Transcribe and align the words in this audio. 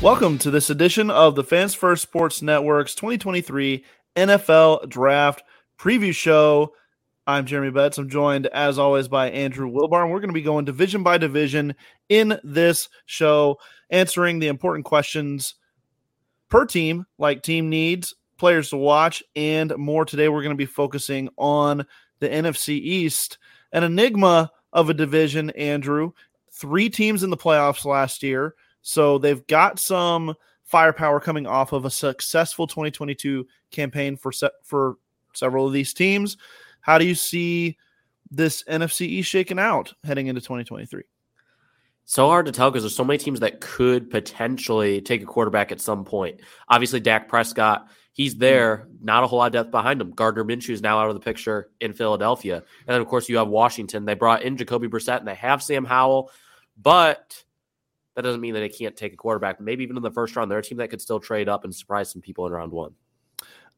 Welcome 0.00 0.38
to 0.38 0.52
this 0.52 0.70
edition 0.70 1.10
of 1.10 1.34
the 1.34 1.42
Fans 1.42 1.74
First 1.74 2.04
Sports 2.04 2.40
Network's 2.40 2.94
2023 2.94 3.84
NFL 4.14 4.88
Draft 4.88 5.42
Preview 5.76 6.14
Show. 6.14 6.72
I'm 7.26 7.46
Jeremy 7.46 7.72
Betz. 7.72 7.98
I'm 7.98 8.08
joined, 8.08 8.46
as 8.46 8.78
always, 8.78 9.08
by 9.08 9.28
Andrew 9.30 9.68
Wilbar. 9.68 10.08
We're 10.08 10.20
going 10.20 10.28
to 10.28 10.34
be 10.34 10.40
going 10.40 10.64
division 10.64 11.02
by 11.02 11.18
division 11.18 11.74
in 12.08 12.38
this 12.44 12.88
show, 13.06 13.58
answering 13.90 14.38
the 14.38 14.46
important 14.46 14.84
questions 14.84 15.56
per 16.48 16.64
team, 16.64 17.04
like 17.18 17.42
team 17.42 17.68
needs, 17.68 18.14
players 18.36 18.70
to 18.70 18.76
watch, 18.76 19.20
and 19.34 19.76
more. 19.76 20.04
Today, 20.04 20.28
we're 20.28 20.44
going 20.44 20.50
to 20.50 20.56
be 20.56 20.64
focusing 20.64 21.28
on 21.36 21.84
the 22.20 22.28
NFC 22.28 22.68
East, 22.68 23.38
an 23.72 23.82
enigma 23.82 24.52
of 24.72 24.90
a 24.90 24.94
division, 24.94 25.50
Andrew. 25.50 26.12
Three 26.52 26.88
teams 26.88 27.24
in 27.24 27.30
the 27.30 27.36
playoffs 27.36 27.84
last 27.84 28.22
year 28.22 28.54
so 28.82 29.18
they've 29.18 29.46
got 29.46 29.78
some 29.78 30.34
firepower 30.64 31.18
coming 31.18 31.46
off 31.46 31.72
of 31.72 31.84
a 31.84 31.90
successful 31.90 32.66
2022 32.66 33.46
campaign 33.70 34.16
for 34.16 34.32
se- 34.32 34.50
for 34.62 34.96
several 35.34 35.66
of 35.66 35.72
these 35.72 35.94
teams. 35.94 36.36
How 36.80 36.98
do 36.98 37.06
you 37.06 37.14
see 37.14 37.76
this 38.30 38.62
NFC 38.64 39.02
East 39.02 39.30
shaking 39.30 39.58
out 39.58 39.94
heading 40.04 40.26
into 40.26 40.40
2023? 40.40 41.02
So 42.04 42.26
hard 42.26 42.46
to 42.46 42.52
tell 42.52 42.70
because 42.70 42.84
there's 42.84 42.96
so 42.96 43.04
many 43.04 43.18
teams 43.18 43.40
that 43.40 43.60
could 43.60 44.08
potentially 44.08 45.02
take 45.02 45.22
a 45.22 45.26
quarterback 45.26 45.72
at 45.72 45.80
some 45.80 46.04
point. 46.04 46.40
Obviously, 46.66 47.00
Dak 47.00 47.28
Prescott, 47.28 47.86
he's 48.12 48.36
there. 48.36 48.88
Not 49.02 49.24
a 49.24 49.26
whole 49.26 49.40
lot 49.40 49.48
of 49.48 49.52
depth 49.52 49.70
behind 49.70 50.00
him. 50.00 50.12
Gardner 50.12 50.44
Minshew 50.44 50.70
is 50.70 50.80
now 50.80 50.98
out 50.98 51.08
of 51.08 51.14
the 51.14 51.20
picture 51.20 51.70
in 51.80 51.92
Philadelphia, 51.92 52.56
and 52.56 52.94
then 52.94 53.00
of 53.02 53.06
course 53.08 53.28
you 53.28 53.36
have 53.36 53.48
Washington. 53.48 54.06
They 54.06 54.14
brought 54.14 54.42
in 54.42 54.56
Jacoby 54.56 54.88
Brissett 54.88 55.18
and 55.18 55.28
they 55.28 55.34
have 55.34 55.62
Sam 55.62 55.84
Howell, 55.84 56.30
but 56.80 57.44
that 58.18 58.22
doesn't 58.22 58.40
mean 58.40 58.54
that 58.54 58.58
they 58.58 58.68
can't 58.68 58.96
take 58.96 59.12
a 59.12 59.16
quarterback. 59.16 59.60
Maybe 59.60 59.84
even 59.84 59.96
in 59.96 60.02
the 60.02 60.10
first 60.10 60.34
round, 60.34 60.50
they're 60.50 60.58
a 60.58 60.62
team 60.62 60.78
that 60.78 60.90
could 60.90 61.00
still 61.00 61.20
trade 61.20 61.48
up 61.48 61.62
and 61.62 61.72
surprise 61.72 62.10
some 62.10 62.20
people 62.20 62.48
in 62.48 62.52
round 62.52 62.72
one. 62.72 62.90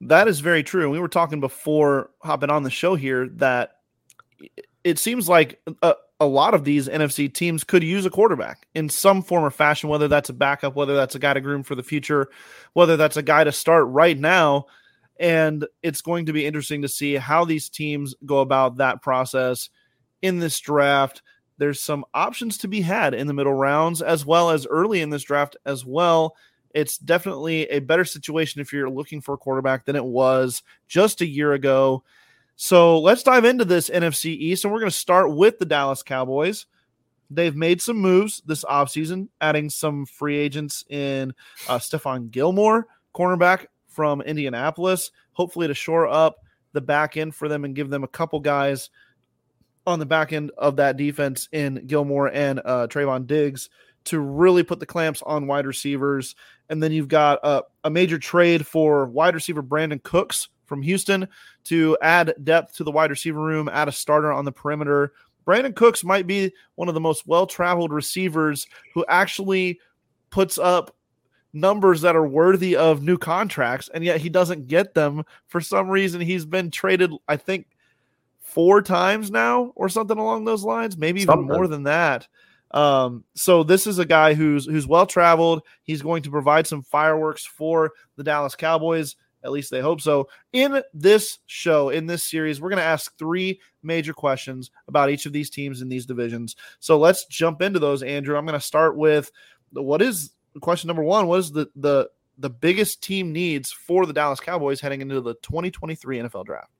That 0.00 0.28
is 0.28 0.40
very 0.40 0.62
true. 0.62 0.88
We 0.88 0.98
were 0.98 1.08
talking 1.08 1.40
before 1.40 2.12
hopping 2.22 2.48
on 2.48 2.62
the 2.62 2.70
show 2.70 2.94
here 2.94 3.28
that 3.34 3.80
it 4.82 4.98
seems 4.98 5.28
like 5.28 5.60
a, 5.82 5.94
a, 6.20 6.24
lot 6.24 6.54
of 6.54 6.64
these 6.64 6.88
NFC 6.88 7.30
teams 7.30 7.64
could 7.64 7.84
use 7.84 8.06
a 8.06 8.10
quarterback 8.10 8.66
in 8.74 8.88
some 8.88 9.20
form 9.20 9.44
or 9.44 9.50
fashion, 9.50 9.90
whether 9.90 10.08
that's 10.08 10.30
a 10.30 10.32
backup, 10.32 10.74
whether 10.74 10.96
that's 10.96 11.14
a 11.14 11.18
guy 11.18 11.34
to 11.34 11.42
groom 11.42 11.62
for 11.62 11.74
the 11.74 11.82
future, 11.82 12.30
whether 12.72 12.96
that's 12.96 13.18
a 13.18 13.22
guy 13.22 13.44
to 13.44 13.52
start 13.52 13.88
right 13.88 14.18
now. 14.18 14.64
And 15.18 15.66
it's 15.82 16.00
going 16.00 16.24
to 16.24 16.32
be 16.32 16.46
interesting 16.46 16.80
to 16.80 16.88
see 16.88 17.16
how 17.16 17.44
these 17.44 17.68
teams 17.68 18.14
go 18.24 18.38
about 18.38 18.78
that 18.78 19.02
process 19.02 19.68
in 20.22 20.38
this 20.38 20.58
draft 20.60 21.20
there's 21.60 21.78
some 21.78 22.06
options 22.14 22.56
to 22.56 22.68
be 22.68 22.80
had 22.80 23.12
in 23.12 23.26
the 23.26 23.34
middle 23.34 23.52
rounds 23.52 24.00
as 24.00 24.24
well 24.24 24.48
as 24.48 24.66
early 24.66 25.02
in 25.02 25.10
this 25.10 25.22
draft 25.22 25.58
as 25.66 25.84
well. 25.84 26.34
It's 26.74 26.96
definitely 26.96 27.68
a 27.68 27.80
better 27.80 28.06
situation 28.06 28.62
if 28.62 28.72
you're 28.72 28.88
looking 28.88 29.20
for 29.20 29.34
a 29.34 29.38
quarterback 29.38 29.84
than 29.84 29.94
it 29.94 30.04
was 30.04 30.62
just 30.88 31.20
a 31.20 31.26
year 31.26 31.52
ago. 31.52 32.02
So 32.56 32.98
let's 32.98 33.22
dive 33.22 33.44
into 33.44 33.66
this 33.66 33.90
NFC 33.90 34.30
East, 34.30 34.64
and 34.64 34.72
we're 34.72 34.80
going 34.80 34.90
to 34.90 34.96
start 34.96 35.36
with 35.36 35.58
the 35.58 35.66
Dallas 35.66 36.02
Cowboys. 36.02 36.64
They've 37.28 37.54
made 37.54 37.82
some 37.82 37.98
moves 37.98 38.40
this 38.46 38.64
offseason, 38.64 39.28
adding 39.42 39.68
some 39.68 40.06
free 40.06 40.38
agents 40.38 40.82
in 40.88 41.34
uh, 41.68 41.78
Stephon 41.78 42.30
Gilmore, 42.30 42.86
cornerback 43.14 43.66
from 43.86 44.22
Indianapolis, 44.22 45.10
hopefully 45.32 45.66
to 45.68 45.74
shore 45.74 46.08
up 46.08 46.36
the 46.72 46.80
back 46.80 47.18
end 47.18 47.34
for 47.34 47.48
them 47.50 47.66
and 47.66 47.74
give 47.74 47.90
them 47.90 48.02
a 48.02 48.08
couple 48.08 48.40
guys 48.40 48.88
on 49.86 49.98
the 49.98 50.06
back 50.06 50.32
end 50.32 50.50
of 50.58 50.76
that 50.76 50.96
defense 50.96 51.48
in 51.52 51.86
Gilmore 51.86 52.28
and 52.28 52.60
uh, 52.64 52.86
Trevon 52.86 53.26
Diggs 53.26 53.70
to 54.04 54.20
really 54.20 54.62
put 54.62 54.80
the 54.80 54.86
clamps 54.86 55.22
on 55.22 55.46
wide 55.46 55.66
receivers. 55.66 56.34
And 56.68 56.82
then 56.82 56.92
you've 56.92 57.08
got 57.08 57.40
a, 57.42 57.62
a 57.84 57.90
major 57.90 58.18
trade 58.18 58.66
for 58.66 59.06
wide 59.06 59.34
receiver 59.34 59.62
Brandin 59.62 60.02
Cooks 60.02 60.48
from 60.66 60.82
Houston 60.82 61.28
to 61.64 61.98
add 62.00 62.34
depth 62.44 62.76
to 62.76 62.84
the 62.84 62.92
wide 62.92 63.10
receiver 63.10 63.40
room, 63.40 63.68
add 63.68 63.88
a 63.88 63.92
starter 63.92 64.32
on 64.32 64.44
the 64.44 64.52
perimeter. 64.52 65.12
Brandin 65.46 65.74
Cooks 65.74 66.04
might 66.04 66.26
be 66.26 66.52
one 66.76 66.88
of 66.88 66.94
the 66.94 67.00
most 67.00 67.26
well 67.26 67.46
traveled 67.46 67.92
receivers 67.92 68.66
who 68.94 69.04
actually 69.08 69.80
puts 70.30 70.58
up 70.58 70.94
numbers 71.52 72.02
that 72.02 72.14
are 72.14 72.26
worthy 72.26 72.76
of 72.76 73.02
new 73.02 73.18
contracts, 73.18 73.90
and 73.92 74.04
yet 74.04 74.20
he 74.20 74.28
doesn't 74.28 74.68
get 74.68 74.94
them 74.94 75.24
for 75.48 75.60
some 75.60 75.88
reason. 75.88 76.20
He's 76.20 76.44
been 76.44 76.70
traded, 76.70 77.12
I 77.26 77.36
think, 77.36 77.66
four 78.50 78.82
times 78.82 79.30
now 79.30 79.72
or 79.76 79.88
something 79.88 80.18
along 80.18 80.44
those 80.44 80.64
lines, 80.64 80.96
maybe 80.96 81.22
even 81.22 81.42
more 81.42 81.66
than 81.66 81.84
that. 81.84 82.26
Um, 82.72 83.24
so 83.34 83.62
this 83.62 83.86
is 83.86 83.98
a 83.98 84.04
guy 84.04 84.34
who's 84.34 84.66
who's 84.66 84.86
well 84.86 85.06
traveled. 85.06 85.62
He's 85.82 86.02
going 86.02 86.22
to 86.22 86.30
provide 86.30 86.66
some 86.66 86.82
fireworks 86.82 87.44
for 87.44 87.92
the 88.16 88.24
Dallas 88.24 88.54
Cowboys. 88.54 89.16
At 89.42 89.52
least 89.52 89.70
they 89.70 89.80
hope 89.80 90.00
so. 90.00 90.28
In 90.52 90.82
this 90.92 91.38
show, 91.46 91.88
in 91.88 92.06
this 92.06 92.24
series, 92.24 92.60
we're 92.60 92.68
going 92.68 92.76
to 92.78 92.84
ask 92.84 93.16
three 93.16 93.58
major 93.82 94.12
questions 94.12 94.70
about 94.86 95.10
each 95.10 95.24
of 95.24 95.32
these 95.32 95.48
teams 95.48 95.80
in 95.80 95.88
these 95.88 96.04
divisions. 96.04 96.56
So 96.78 96.98
let's 96.98 97.24
jump 97.24 97.62
into 97.62 97.78
those, 97.78 98.02
Andrew. 98.02 98.36
I'm 98.36 98.44
going 98.44 98.58
to 98.58 98.64
start 98.64 98.96
with 98.96 99.30
what 99.72 100.02
is 100.02 100.30
question 100.60 100.88
number 100.88 101.02
one? 101.02 101.26
What 101.26 101.40
is 101.40 101.52
the 101.52 101.68
the 101.74 102.08
the 102.38 102.50
biggest 102.50 103.02
team 103.02 103.32
needs 103.32 103.72
for 103.72 104.06
the 104.06 104.12
Dallas 104.12 104.40
Cowboys 104.40 104.80
heading 104.80 105.00
into 105.00 105.20
the 105.20 105.34
2023 105.42 106.18
NFL 106.18 106.46
Draft? 106.46 106.70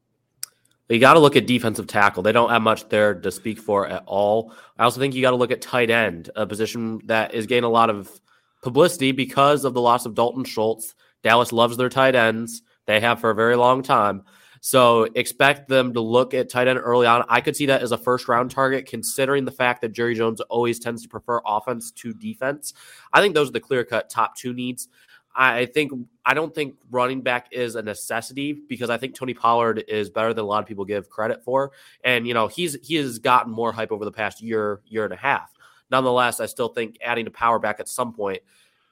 You 0.95 1.01
got 1.01 1.15
to 1.15 1.21
look 1.21 1.37
at 1.37 1.47
defensive 1.47 1.87
tackle. 1.87 2.23
They 2.23 2.33
don't 2.33 2.51
have 2.51 2.63
much 2.63 2.89
there 2.89 3.15
to 3.15 3.31
speak 3.31 3.59
for 3.59 3.87
at 3.87 4.03
all. 4.07 4.53
I 4.79 4.85
also 4.85 5.01
think 5.01 5.15
you 5.15 5.23
got 5.23 5.31
to 5.31 5.37
look 5.37 5.53
at 5.53 5.61
tight 5.61 5.91
end, 5.91 6.31
a 6.37 6.47
position 6.47 7.01
that 7.05 7.35
is 7.35 7.47
getting 7.47 7.65
a 7.65 7.69
lot 7.69 7.91
of 7.91 8.21
publicity 8.63 9.13
because 9.13 9.65
of 9.65 9.75
the 9.75 9.81
loss 9.81 10.05
of 10.07 10.15
Dalton 10.15 10.45
Schultz. 10.45 10.95
Dallas 11.23 11.53
loves 11.53 11.77
their 11.77 11.89
tight 11.89 12.15
ends. 12.15 12.63
They 12.87 13.01
have 13.01 13.21
for 13.21 13.31
a 13.31 13.35
very 13.35 13.57
long 13.57 13.83
time. 13.83 14.25
So 14.63 15.05
expect 15.15 15.69
them 15.69 15.95
to 15.95 16.01
look 16.01 16.35
at 16.35 16.51
tight 16.51 16.69
end 16.69 16.79
early 16.79 17.07
on. 17.07 17.25
I 17.29 17.41
could 17.41 17.57
see 17.57 17.67
that 17.67 17.83
as 17.83 17.93
a 17.93 17.99
first 17.99 18.29
round 18.29 18.51
target, 18.51 18.87
considering 18.87 19.45
the 19.45 19.51
fact 19.51 19.81
that 19.81 19.93
Jerry 19.93 20.15
Jones 20.15 20.41
always 20.43 20.79
tends 20.79 21.03
to 21.03 21.09
prefer 21.09 21.41
offense 21.47 21.91
to 21.93 22.13
defense. 22.13 22.75
I 23.13 23.21
think 23.21 23.35
those 23.35 23.49
are 23.49 23.53
the 23.53 23.61
clear 23.61 23.85
cut 23.85 24.11
top 24.11 24.37
two 24.37 24.53
needs. 24.53 24.89
I 25.35 25.67
think 25.67 25.93
I 26.25 26.35
don't 26.35 26.55
think 26.55 26.75
running 26.91 27.21
back 27.23 27.49
is 27.53 27.77
a 27.77 27.83
necessity 27.83 28.53
because 28.53 28.91
I 28.91 28.99
think 28.99 29.15
Tony 29.15 29.35
Pollard 29.35 29.85
is 29.87 30.11
better 30.11 30.35
than 30.35 30.45
a 30.45 30.47
lot 30.49 30.63
of 30.63 30.67
people 30.67 30.85
give 30.85 31.09
credit 31.09 31.45
for, 31.45 31.73
and 32.05 32.27
you 32.27 32.35
know 32.35 32.49
he's 32.49 32.77
he 32.83 32.97
has 32.97 33.19
gotten 33.19 33.53
more 33.53 33.73
hype 33.73 33.93
over 33.93 34.05
the 34.05 34.13
past 34.13 34.43
year 34.43 34.81
year 34.87 35.05
and 35.05 35.13
a 35.13 35.17
half. 35.17 35.53
Nonetheless, 35.91 36.41
I 36.41 36.47
still 36.47 36.69
think 36.69 36.99
adding 37.03 37.27
a 37.27 37.31
power 37.31 37.59
back 37.59 37.81
at 37.81 37.89
some 37.89 38.13
point 38.13 38.43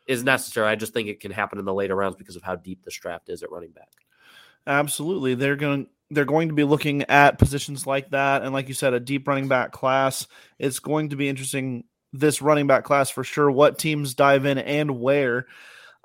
is 0.06 0.24
necessary. 0.24 0.68
I 0.68 0.74
just 0.74 0.92
think 0.92 1.08
it 1.08 1.20
can 1.20 1.30
happen 1.30 1.58
in 1.58 1.64
the 1.64 1.74
later 1.74 1.94
rounds 1.94 2.16
because 2.16 2.36
of 2.36 2.42
how 2.42 2.56
deep 2.56 2.84
this 2.84 2.96
draft 2.96 3.28
is 3.28 3.42
at 3.42 3.50
running 3.50 3.70
back. 3.70 3.90
Absolutely, 4.66 5.34
they're 5.34 5.56
going 5.56 5.88
they're 6.10 6.24
going 6.24 6.48
to 6.48 6.54
be 6.54 6.64
looking 6.64 7.02
at 7.04 7.38
positions 7.38 7.86
like 7.86 8.10
that, 8.10 8.42
and 8.42 8.52
like 8.52 8.68
you 8.68 8.74
said, 8.74 8.94
a 8.94 9.00
deep 9.00 9.26
running 9.26 9.48
back 9.48 9.72
class. 9.72 10.26
It's 10.58 10.78
going 10.78 11.10
to 11.10 11.16
be 11.16 11.28
interesting 11.28 11.84
this 12.12 12.40
running 12.40 12.66
back 12.66 12.84
class 12.84 13.10
for 13.10 13.24
sure. 13.24 13.50
What 13.50 13.78
teams 13.78 14.14
dive 14.14 14.46
in 14.46 14.58
and 14.58 15.00
where. 15.00 15.46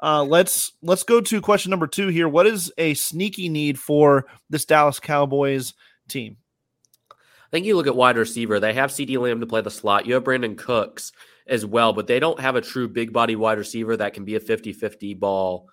Uh, 0.01 0.23
let's 0.23 0.73
let's 0.81 1.03
go 1.03 1.21
to 1.21 1.41
question 1.41 1.69
number 1.69 1.87
two 1.87 2.09
here. 2.09 2.27
What 2.27 2.47
is 2.47 2.71
a 2.77 2.93
sneaky 2.93 3.49
need 3.49 3.79
for 3.79 4.25
this 4.49 4.65
Dallas 4.65 4.99
Cowboys 4.99 5.73
team? 6.07 6.37
I 7.11 7.15
think 7.51 7.65
you 7.65 7.75
look 7.75 7.87
at 7.87 7.95
wide 7.95 8.17
receiver. 8.17 8.59
They 8.59 8.73
have 8.73 8.89
CeeDee 8.89 9.19
Lamb 9.19 9.39
to 9.39 9.45
play 9.45 9.61
the 9.61 9.71
slot. 9.71 10.05
You 10.07 10.15
have 10.15 10.23
Brandin 10.23 10.57
Cooks 10.57 11.11
as 11.45 11.65
well, 11.65 11.93
but 11.93 12.07
they 12.07 12.19
don't 12.19 12.39
have 12.39 12.55
a 12.55 12.61
true 12.61 12.87
big 12.87 13.13
body 13.13 13.35
wide 13.35 13.59
receiver 13.59 13.95
that 13.97 14.13
can 14.13 14.25
be 14.25 14.35
a 14.35 14.39
50-50 14.39 15.19
ball 15.19 15.69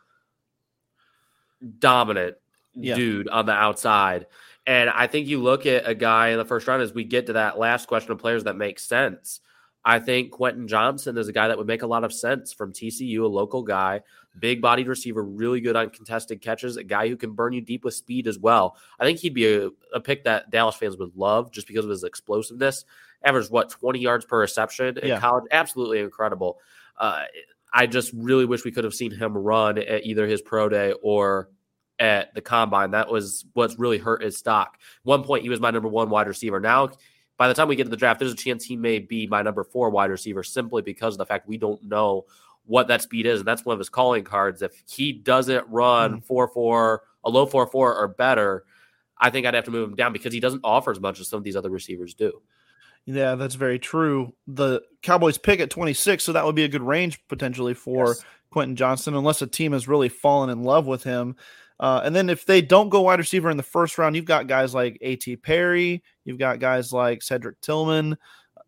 dominant 1.79 2.37
yeah. 2.75 2.95
dude 2.95 3.29
on 3.29 3.47
the 3.47 3.53
outside. 3.53 4.27
And 4.67 4.91
I 4.91 5.07
think 5.07 5.27
you 5.27 5.41
look 5.41 5.67
at 5.67 5.89
a 5.89 5.95
guy 5.95 6.29
in 6.29 6.39
the 6.39 6.45
first 6.45 6.67
round 6.67 6.83
as 6.83 6.93
we 6.93 7.05
get 7.05 7.27
to 7.27 7.35
that 7.35 7.59
last 7.59 7.89
question 7.89 8.13
of 8.13 8.19
players 8.19 8.45
that 8.45 8.57
make 8.57 8.79
sense. 8.79 9.41
I 9.85 9.99
think 9.99 10.31
Quentin 10.31 10.69
Johnston 10.69 11.17
is 11.17 11.29
a 11.29 11.33
guy 11.33 11.49
that 11.49 11.57
would 11.57 11.67
make 11.67 11.83
a 11.83 11.87
lot 11.87 12.05
of 12.05 12.13
sense 12.13 12.53
from 12.53 12.73
TCU, 12.73 13.23
a 13.23 13.27
local 13.27 13.63
guy, 13.63 14.03
big 14.39 14.61
bodied 14.61 14.89
receiver, 14.89 15.25
really 15.25 15.61
good 15.61 15.75
on 15.75 15.91
contested 15.91 16.43
catches, 16.43 16.77
a 16.77 16.85
guy 16.85 17.09
who 17.09 17.17
can 17.17 17.33
burn 17.33 17.55
you 17.55 17.63
deep 17.63 17.85
with 17.85 17.95
speed 17.95 18.27
as 18.27 18.39
well. 18.39 18.77
I 18.99 19.05
think 19.05 19.19
he'd 19.19 19.35
be 19.35 19.53
a, 19.53 19.71
a 19.95 20.01
pick 20.01 20.25
that 20.25 20.51
Dallas 20.51 20.77
fans 20.77 20.99
would 20.99 21.17
love 21.17 21.51
just 21.51 21.67
because 21.67 21.85
of 21.85 21.91
his 21.91 22.05
explosiveness. 22.05 22.85
Averaged 23.25 23.51
what, 23.51 23.71
20 23.71 23.99
yards 23.99 24.25
per 24.27 24.41
reception 24.41 24.99
in 24.99 25.09
yeah. 25.09 25.21
college? 25.21 25.45
Absolutely 25.51 26.01
incredible. 26.01 26.59
Uh, 26.99 27.23
I 27.73 27.87
just 27.87 28.13
really 28.15 28.45
wish 28.45 28.65
we 28.65 28.73
could 28.73 28.85
have 28.85 28.95
seen 28.95 29.13
him 29.13 29.37
run 29.37 29.79
at 29.79 30.05
either 30.05 30.27
his 30.27 30.43
pro 30.43 30.69
day 30.69 30.93
or 31.03 31.49
at 31.99 32.35
the 32.35 32.41
combine. 32.41 32.91
That 32.91 33.11
was 33.11 33.45
what's 33.53 33.79
really 33.79 33.99
hurt 33.99 34.23
his 34.23 34.37
stock. 34.37 34.79
One 35.05 35.23
point, 35.23 35.43
he 35.43 35.49
was 35.49 35.61
my 35.61 35.71
number 35.71 35.89
one 35.89 36.11
wide 36.11 36.27
receiver. 36.27 36.59
Now, 36.59 36.91
by 37.41 37.49
the 37.49 37.55
time 37.55 37.69
we 37.69 37.75
get 37.75 37.85
to 37.85 37.91
the 37.91 37.97
draft, 37.97 38.21
there's 38.21 38.35
a 38.35 38.37
chance 38.37 38.63
he 38.63 38.77
may 38.77 38.99
be 38.99 39.27
my 39.27 39.41
number 39.41 39.65
four 39.65 39.89
wide 39.89 40.11
receiver 40.11 40.43
simply 40.43 40.83
because 40.83 41.15
of 41.15 41.19
the 41.19 41.25
fact 41.25 41.49
we 41.49 41.57
don't 41.57 41.83
know 41.83 42.27
what 42.67 42.89
that 42.89 43.01
speed 43.01 43.25
is. 43.25 43.41
And 43.41 43.49
that's 43.49 43.65
one 43.65 43.73
of 43.73 43.79
his 43.79 43.89
calling 43.89 44.25
cards. 44.25 44.61
If 44.61 44.83
he 44.87 45.11
doesn't 45.11 45.67
run 45.67 46.17
mm-hmm. 46.17 46.27
4 46.27 46.49
4, 46.49 47.03
a 47.25 47.31
low 47.31 47.47
4 47.47 47.67
4 47.67 47.97
or 47.97 48.09
better, 48.09 48.65
I 49.17 49.31
think 49.31 49.47
I'd 49.47 49.55
have 49.55 49.65
to 49.65 49.71
move 49.71 49.89
him 49.89 49.97
down 49.97 50.13
because 50.13 50.35
he 50.35 50.41
doesn't 50.41 50.61
offer 50.65 50.91
as 50.91 51.01
much 51.01 51.19
as 51.19 51.29
some 51.29 51.39
of 51.39 51.45
these 51.45 51.57
other 51.57 51.71
receivers 51.71 52.13
do. 52.13 52.43
Yeah, 53.07 53.37
that's 53.37 53.55
very 53.55 53.79
true. 53.79 54.35
The 54.47 54.83
Cowboys 55.01 55.39
pick 55.39 55.61
at 55.61 55.71
26, 55.71 56.23
so 56.23 56.35
that 56.35 56.45
would 56.45 56.55
be 56.55 56.65
a 56.65 56.69
good 56.69 56.83
range 56.83 57.27
potentially 57.27 57.73
for 57.73 58.09
yes. 58.09 58.25
Quentin 58.51 58.77
Johnston, 58.77 59.15
unless 59.15 59.41
a 59.41 59.47
team 59.47 59.73
has 59.73 59.89
really 59.89 60.11
fallen 60.11 60.51
in 60.51 60.63
love 60.63 60.87
with 60.87 61.05
him. 61.05 61.37
Uh, 61.81 62.03
and 62.05 62.15
then 62.15 62.29
if 62.29 62.45
they 62.45 62.61
don't 62.61 62.91
go 62.91 63.01
wide 63.01 63.19
receiver 63.19 63.49
in 63.51 63.57
the 63.57 63.63
first 63.63 63.97
round, 63.97 64.15
you've 64.15 64.27
got 64.27 64.47
guys 64.47 64.75
like 64.75 64.99
A.T. 65.01 65.37
Perry, 65.37 66.03
you've 66.25 66.39
got 66.39 66.61
guys 66.61 66.93
like 66.93 67.23
Cedric 67.23 67.59
Tillman 67.63 68.19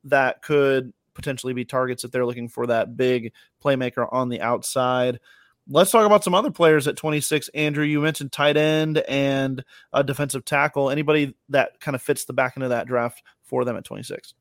that 0.05 0.41
could 0.41 0.95
potentially 1.13 1.53
be 1.53 1.67
targets 1.67 2.05
if 2.05 2.11
they're 2.11 2.25
looking 2.25 2.49
for 2.49 2.67
that 2.67 2.97
big 2.97 3.33
playmaker 3.63 4.11
on 4.11 4.31
the 4.31 4.41
outside. 4.41 5.21
Let's 5.69 5.91
talk 5.91 6.07
about 6.07 6.25
some 6.25 6.35
other 6.35 6.51
players 6.51 6.89
at 6.89 6.97
26. 6.97 7.49
Andrew, 7.51 7.85
you 7.85 8.01
mentioned 8.01 8.33
tight 8.33 8.57
end 8.57 8.99
and 9.07 9.63
a 9.93 10.03
defensive 10.03 10.47
tackle. 10.47 10.89
Anybody 10.89 11.37
that 11.51 11.81
kind 11.81 11.95
of 11.95 12.01
fits 12.01 12.25
the 12.25 12.33
back 12.33 12.55
end 12.57 12.65
of 12.65 12.71
that 12.71 12.87
draft 12.87 13.23
for 13.43 13.67
them 13.67 13.77
at 13.77 13.85
26? 13.85 14.33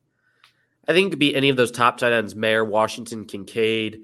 I 0.87 0.93
think 0.93 1.07
it 1.07 1.09
could 1.11 1.19
be 1.19 1.35
any 1.35 1.49
of 1.49 1.57
those 1.57 1.71
top 1.71 1.97
tight 1.97 2.13
ends, 2.13 2.35
Mayer, 2.35 2.63
Washington, 2.63 3.25
Kincaid. 3.25 3.99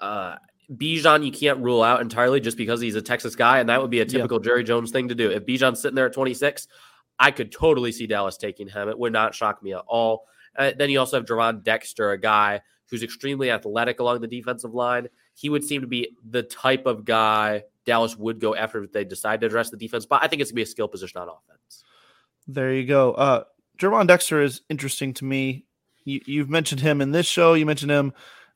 Uh, 0.00 0.36
Bijan, 0.70 1.24
you 1.24 1.32
can't 1.32 1.58
rule 1.58 1.82
out 1.82 2.00
entirely 2.00 2.40
just 2.40 2.56
because 2.56 2.80
he's 2.80 2.94
a 2.94 3.02
Texas 3.02 3.36
guy, 3.36 3.58
and 3.58 3.68
that 3.68 3.80
would 3.80 3.90
be 3.90 4.00
a 4.00 4.06
typical 4.06 4.38
yeah. 4.38 4.44
Jerry 4.44 4.64
Jones 4.64 4.90
thing 4.90 5.08
to 5.08 5.14
do. 5.14 5.30
If 5.30 5.44
Bijan's 5.44 5.80
sitting 5.80 5.94
there 5.94 6.06
at 6.06 6.12
26, 6.12 6.68
I 7.18 7.30
could 7.30 7.52
totally 7.52 7.92
see 7.92 8.06
Dallas 8.06 8.36
taking 8.36 8.68
him. 8.68 8.88
It 8.88 8.98
would 8.98 9.12
not 9.12 9.34
shock 9.34 9.62
me 9.62 9.74
at 9.74 9.82
all. 9.86 10.24
Uh, 10.56 10.72
then 10.76 10.90
you 10.90 10.98
also 10.98 11.18
have 11.18 11.26
Gervon 11.26 11.62
Dexter, 11.62 12.10
a 12.10 12.18
guy 12.18 12.60
who's 12.90 13.02
extremely 13.02 13.50
athletic 13.50 14.00
along 14.00 14.20
the 14.20 14.28
defensive 14.28 14.74
line. 14.74 15.08
He 15.34 15.48
would 15.48 15.64
seem 15.64 15.80
to 15.80 15.86
be 15.86 16.16
the 16.28 16.42
type 16.42 16.86
of 16.86 17.04
guy 17.04 17.64
Dallas 17.84 18.16
would 18.16 18.40
go 18.40 18.54
after 18.54 18.82
if 18.84 18.92
they 18.92 19.04
decide 19.04 19.40
to 19.40 19.46
address 19.46 19.70
the 19.70 19.76
defense. 19.76 20.06
But 20.06 20.22
I 20.22 20.28
think 20.28 20.42
it's 20.42 20.50
going 20.50 20.56
to 20.56 20.56
be 20.56 20.62
a 20.62 20.66
skill 20.66 20.88
position 20.88 21.20
on 21.20 21.28
offense. 21.28 21.84
There 22.46 22.72
you 22.72 22.86
go. 22.86 23.12
Uh, 23.12 23.44
Gervon 23.78 24.06
Dexter 24.06 24.42
is 24.42 24.62
interesting 24.68 25.14
to 25.14 25.24
me. 25.24 25.64
You, 26.04 26.40
have 26.40 26.50
mentioned 26.50 26.80
him 26.80 27.00
in 27.00 27.12
this 27.12 27.26
show. 27.26 27.54
You 27.54 27.64
mentioned 27.64 27.92
him 27.92 28.12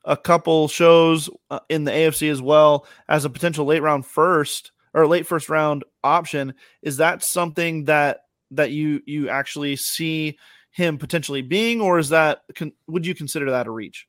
a 0.07 0.17
couple 0.17 0.67
shows 0.69 1.29
uh, 1.51 1.59
in 1.69 1.83
the 1.83 1.91
AFC 1.91 2.31
as 2.31 2.41
well 2.41 2.87
as 3.07 3.25
a 3.25 3.29
potential 3.29 3.65
late 3.65 3.83
round 3.83 4.05
first 4.05 4.71
or 4.93 5.05
late 5.05 5.27
first 5.27 5.49
round 5.49 5.83
option. 6.03 6.55
Is 6.81 6.97
that 6.97 7.23
something 7.23 7.85
that 7.85 8.21
that 8.51 8.71
you 8.71 9.01
you 9.05 9.29
actually 9.29 9.75
see 9.75 10.37
him 10.71 10.97
potentially 10.97 11.41
being, 11.41 11.81
or 11.81 11.99
is 11.99 12.09
that 12.09 12.41
would 12.87 13.05
you 13.05 13.13
consider 13.13 13.51
that 13.51 13.67
a 13.67 13.71
reach? 13.71 14.07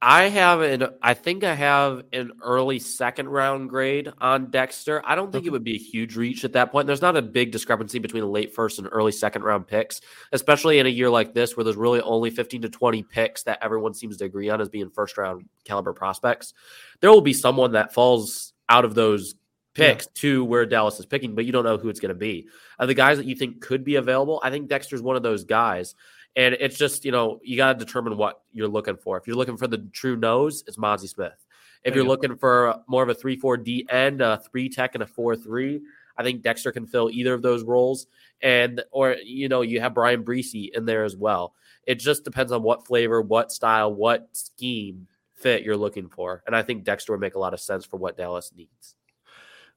I 0.00 0.28
have 0.28 0.60
an 0.60 0.86
I 1.02 1.14
think 1.14 1.42
I 1.42 1.54
have 1.54 2.04
an 2.12 2.32
early 2.40 2.78
second 2.78 3.28
round 3.28 3.68
grade 3.68 4.12
on 4.20 4.48
Dexter. 4.50 5.02
I 5.04 5.16
don't 5.16 5.32
think 5.32 5.42
okay. 5.42 5.48
it 5.48 5.50
would 5.50 5.64
be 5.64 5.74
a 5.74 5.78
huge 5.78 6.14
reach 6.14 6.44
at 6.44 6.52
that 6.52 6.70
point. 6.70 6.86
There's 6.86 7.02
not 7.02 7.16
a 7.16 7.22
big 7.22 7.50
discrepancy 7.50 7.98
between 7.98 8.22
the 8.22 8.28
late 8.28 8.54
first 8.54 8.78
and 8.78 8.88
early 8.92 9.10
second 9.10 9.42
round 9.42 9.66
picks, 9.66 10.00
especially 10.30 10.78
in 10.78 10.86
a 10.86 10.90
year 10.90 11.10
like 11.10 11.34
this 11.34 11.56
where 11.56 11.64
there's 11.64 11.76
really 11.76 12.00
only 12.00 12.30
15 12.30 12.62
to 12.62 12.68
20 12.68 13.02
picks 13.02 13.42
that 13.42 13.58
everyone 13.60 13.92
seems 13.92 14.16
to 14.18 14.24
agree 14.24 14.48
on 14.50 14.60
as 14.60 14.68
being 14.68 14.88
first 14.88 15.18
round 15.18 15.48
caliber 15.64 15.92
prospects. 15.92 16.54
There 17.00 17.10
will 17.10 17.20
be 17.20 17.32
someone 17.32 17.72
that 17.72 17.92
falls 17.92 18.52
out 18.68 18.84
of 18.84 18.94
those 18.94 19.34
picks 19.74 20.06
yeah. 20.06 20.20
to 20.20 20.44
where 20.44 20.64
Dallas 20.64 21.00
is 21.00 21.06
picking, 21.06 21.34
but 21.34 21.44
you 21.44 21.50
don't 21.50 21.64
know 21.64 21.76
who 21.76 21.88
it's 21.88 22.00
going 22.00 22.10
to 22.10 22.14
be. 22.14 22.48
Uh, 22.78 22.86
the 22.86 22.94
guys 22.94 23.18
that 23.18 23.26
you 23.26 23.34
think 23.34 23.60
could 23.60 23.84
be 23.84 23.96
available, 23.96 24.40
I 24.44 24.50
think 24.50 24.68
Dexter's 24.68 25.02
one 25.02 25.16
of 25.16 25.24
those 25.24 25.44
guys. 25.44 25.94
And 26.36 26.54
it's 26.60 26.76
just, 26.76 27.04
you 27.04 27.12
know, 27.12 27.40
you 27.42 27.56
got 27.56 27.78
to 27.78 27.84
determine 27.84 28.16
what 28.16 28.42
you're 28.52 28.68
looking 28.68 28.96
for. 28.96 29.16
If 29.16 29.26
you're 29.26 29.36
looking 29.36 29.56
for 29.56 29.66
the 29.66 29.78
true 29.92 30.16
nose, 30.16 30.62
it's 30.66 30.76
Mazi 30.76 31.08
Smith. 31.08 31.44
If 31.84 31.94
you're 31.94 32.04
looking 32.04 32.36
for 32.36 32.76
more 32.88 33.02
of 33.02 33.08
a 33.08 33.14
3 33.14 33.36
4 33.36 33.56
D 33.56 33.86
end, 33.88 34.20
a 34.20 34.38
3 34.50 34.68
tech, 34.68 34.94
and 34.94 35.02
a 35.02 35.06
4 35.06 35.36
3, 35.36 35.80
I 36.16 36.22
think 36.22 36.42
Dexter 36.42 36.72
can 36.72 36.86
fill 36.86 37.08
either 37.10 37.34
of 37.34 37.42
those 37.42 37.62
roles. 37.62 38.06
And, 38.42 38.82
or, 38.90 39.16
you 39.24 39.48
know, 39.48 39.62
you 39.62 39.80
have 39.80 39.94
Bryan 39.94 40.24
Bresee 40.24 40.70
in 40.74 40.84
there 40.84 41.04
as 41.04 41.16
well. 41.16 41.54
It 41.86 41.96
just 41.96 42.24
depends 42.24 42.52
on 42.52 42.62
what 42.62 42.86
flavor, 42.86 43.22
what 43.22 43.50
style, 43.52 43.92
what 43.92 44.28
scheme 44.32 45.06
fit 45.34 45.62
you're 45.62 45.76
looking 45.76 46.08
for. 46.08 46.42
And 46.46 46.54
I 46.54 46.62
think 46.62 46.84
Dexter 46.84 47.12
would 47.12 47.20
make 47.20 47.36
a 47.36 47.38
lot 47.38 47.54
of 47.54 47.60
sense 47.60 47.84
for 47.84 47.96
what 47.96 48.16
Dallas 48.16 48.52
needs. 48.54 48.96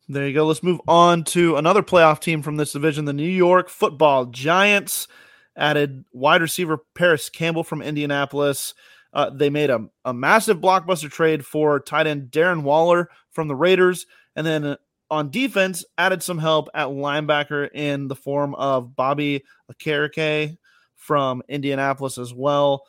There 0.09 0.27
you 0.27 0.33
go. 0.33 0.45
Let's 0.45 0.63
move 0.63 0.81
on 0.87 1.23
to 1.25 1.55
another 1.55 1.83
playoff 1.83 2.19
team 2.19 2.41
from 2.41 2.57
this 2.57 2.73
division, 2.73 3.05
the 3.05 3.13
New 3.13 3.23
York 3.23 3.69
Football 3.69 4.25
Giants 4.25 5.07
added 5.55 6.05
wide 6.11 6.41
receiver 6.41 6.79
Parris 6.95 7.29
Campbell 7.29 7.63
from 7.63 7.81
Indianapolis. 7.81 8.73
Uh, 9.13 9.29
they 9.29 9.49
made 9.49 9.69
a, 9.69 9.87
a 10.05 10.13
massive 10.13 10.59
blockbuster 10.59 11.11
trade 11.11 11.45
for 11.45 11.79
tight 11.79 12.07
end 12.07 12.31
Darren 12.31 12.63
Waller 12.63 13.09
from 13.31 13.47
the 13.47 13.55
Raiders. 13.55 14.05
And 14.35 14.47
then 14.47 14.63
uh, 14.63 14.75
on 15.09 15.29
defense, 15.29 15.83
added 15.97 16.23
some 16.23 16.37
help 16.37 16.69
at 16.73 16.87
linebacker 16.87 17.69
in 17.73 18.07
the 18.07 18.15
form 18.15 18.55
of 18.55 18.95
Bobby 18.95 19.43
Okereke 19.71 20.57
from 20.95 21.43
Indianapolis 21.49 22.17
as 22.17 22.33
well. 22.33 22.85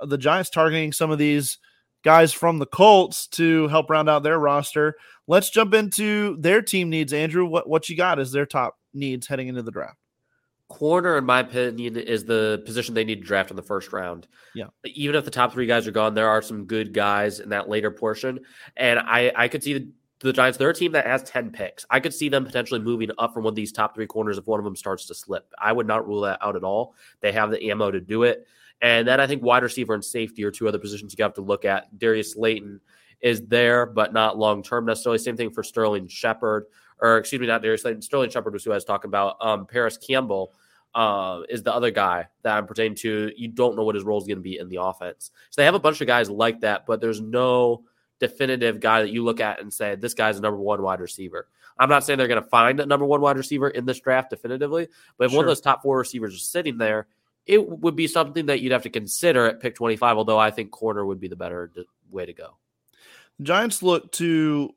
The 0.00 0.16
Giants 0.16 0.50
targeting 0.50 0.92
some 0.92 1.10
of 1.10 1.18
these 1.18 1.58
guys 2.02 2.32
from 2.32 2.58
the 2.58 2.66
Colts 2.66 3.26
to 3.26 3.68
help 3.68 3.90
round 3.90 4.08
out 4.08 4.22
their 4.22 4.38
roster. 4.38 4.94
Let's 5.26 5.50
jump 5.50 5.74
into 5.74 6.36
their 6.38 6.62
team 6.62 6.88
needs. 6.88 7.12
Andrew, 7.12 7.44
what, 7.44 7.68
what 7.68 7.88
you 7.88 7.96
got 7.96 8.18
is 8.18 8.32
their 8.32 8.46
top 8.46 8.78
needs 8.94 9.26
heading 9.26 9.48
into 9.48 9.62
the 9.62 9.72
draft? 9.72 9.98
Corner, 10.68 11.16
in 11.16 11.24
my 11.24 11.40
opinion, 11.40 11.96
is 11.96 12.24
the 12.24 12.62
position 12.66 12.94
they 12.94 13.04
need 13.04 13.20
to 13.20 13.26
draft 13.26 13.50
in 13.50 13.56
the 13.56 13.62
first 13.62 13.92
round. 13.92 14.26
Yeah. 14.54 14.66
Even 14.84 15.14
if 15.14 15.24
the 15.24 15.30
top 15.30 15.52
three 15.52 15.66
guys 15.66 15.86
are 15.86 15.92
gone, 15.92 16.14
there 16.14 16.28
are 16.28 16.42
some 16.42 16.64
good 16.64 16.92
guys 16.92 17.38
in 17.38 17.50
that 17.50 17.68
later 17.68 17.90
portion. 17.90 18.40
And 18.76 18.98
I, 18.98 19.32
I 19.36 19.46
could 19.46 19.62
see 19.62 19.74
the, 19.74 19.88
the 20.20 20.32
Giants, 20.32 20.58
they're 20.58 20.70
a 20.70 20.74
team 20.74 20.92
that 20.92 21.06
has 21.06 21.22
10 21.22 21.50
picks. 21.50 21.86
I 21.88 22.00
could 22.00 22.12
see 22.12 22.28
them 22.28 22.44
potentially 22.44 22.80
moving 22.80 23.10
up 23.16 23.32
from 23.32 23.44
one 23.44 23.52
of 23.52 23.54
these 23.54 23.70
top 23.70 23.94
three 23.94 24.08
corners 24.08 24.38
if 24.38 24.46
one 24.46 24.58
of 24.58 24.64
them 24.64 24.74
starts 24.74 25.06
to 25.06 25.14
slip. 25.14 25.52
I 25.56 25.72
would 25.72 25.86
not 25.86 26.06
rule 26.06 26.22
that 26.22 26.38
out 26.42 26.56
at 26.56 26.64
all. 26.64 26.94
They 27.20 27.30
have 27.30 27.50
the 27.50 27.70
ammo 27.70 27.92
to 27.92 28.00
do 28.00 28.24
it. 28.24 28.46
And 28.82 29.06
then 29.06 29.20
I 29.20 29.26
think 29.28 29.42
wide 29.42 29.62
receiver 29.62 29.94
and 29.94 30.04
safety 30.04 30.42
are 30.44 30.50
two 30.50 30.66
other 30.66 30.78
positions 30.78 31.14
you 31.16 31.22
have 31.22 31.34
to 31.34 31.42
look 31.42 31.64
at. 31.64 31.96
Darius 31.96 32.32
Slayton 32.32 32.80
is 33.20 33.46
there, 33.46 33.86
but 33.86 34.12
not 34.12 34.36
long 34.36 34.62
term 34.62 34.84
necessarily. 34.84 35.18
Same 35.18 35.36
thing 35.36 35.50
for 35.50 35.62
Sterling 35.62 36.08
Shepard 36.08 36.66
or 37.00 37.18
excuse 37.18 37.40
me, 37.40 37.46
not 37.46 37.62
Darius 37.62 37.82
Slayton. 37.82 38.02
Sterling 38.02 38.30
Shepard 38.30 38.52
was 38.52 38.64
who 38.64 38.72
I 38.72 38.74
was 38.74 38.84
talking 38.84 39.08
about. 39.08 39.36
Um, 39.40 39.66
Parris 39.66 39.96
Campbell 39.96 40.52
uh, 40.94 41.42
is 41.48 41.62
the 41.62 41.74
other 41.74 41.90
guy 41.90 42.26
that 42.42 42.56
I'm 42.56 42.66
pertaining 42.66 42.96
to. 42.96 43.30
You 43.36 43.48
don't 43.48 43.76
know 43.76 43.84
what 43.84 43.94
his 43.94 44.04
role 44.04 44.18
is 44.18 44.26
going 44.26 44.38
to 44.38 44.42
be 44.42 44.58
in 44.58 44.68
the 44.68 44.80
offense. 44.80 45.30
So 45.50 45.60
they 45.60 45.66
have 45.66 45.74
a 45.74 45.80
bunch 45.80 46.00
of 46.00 46.06
guys 46.06 46.30
like 46.30 46.60
that, 46.60 46.86
but 46.86 47.00
there's 47.00 47.20
no 47.20 47.84
definitive 48.18 48.80
guy 48.80 49.02
that 49.02 49.10
you 49.10 49.22
look 49.22 49.40
at 49.40 49.60
and 49.60 49.72
say 49.72 49.94
this 49.94 50.14
guy's 50.14 50.38
a 50.38 50.40
number 50.40 50.58
one 50.58 50.82
wide 50.82 51.00
receiver. 51.00 51.48
I'm 51.78 51.90
not 51.90 52.04
saying 52.04 52.18
they're 52.18 52.28
going 52.28 52.42
to 52.42 52.48
find 52.48 52.80
a 52.80 52.86
number 52.86 53.04
one 53.04 53.20
wide 53.20 53.36
receiver 53.36 53.68
in 53.68 53.84
this 53.84 54.00
draft 54.00 54.30
definitively, 54.30 54.88
but 55.18 55.24
if 55.26 55.30
sure. 55.30 55.38
one 55.38 55.44
of 55.44 55.50
those 55.50 55.60
top 55.60 55.82
four 55.82 55.98
receivers 55.98 56.34
is 56.34 56.48
sitting 56.48 56.78
there, 56.78 57.06
it 57.44 57.68
would 57.68 57.94
be 57.94 58.06
something 58.06 58.46
that 58.46 58.60
you'd 58.60 58.72
have 58.72 58.82
to 58.84 58.90
consider 58.90 59.46
at 59.46 59.60
pick 59.60 59.74
25. 59.74 60.16
Although 60.16 60.38
I 60.38 60.50
think 60.50 60.70
corner 60.70 61.04
would 61.04 61.20
be 61.20 61.28
the 61.28 61.36
better 61.36 61.70
way 62.10 62.26
to 62.26 62.32
go. 62.32 62.56
Giants 63.42 63.82
look 63.82 64.10
to 64.12 64.74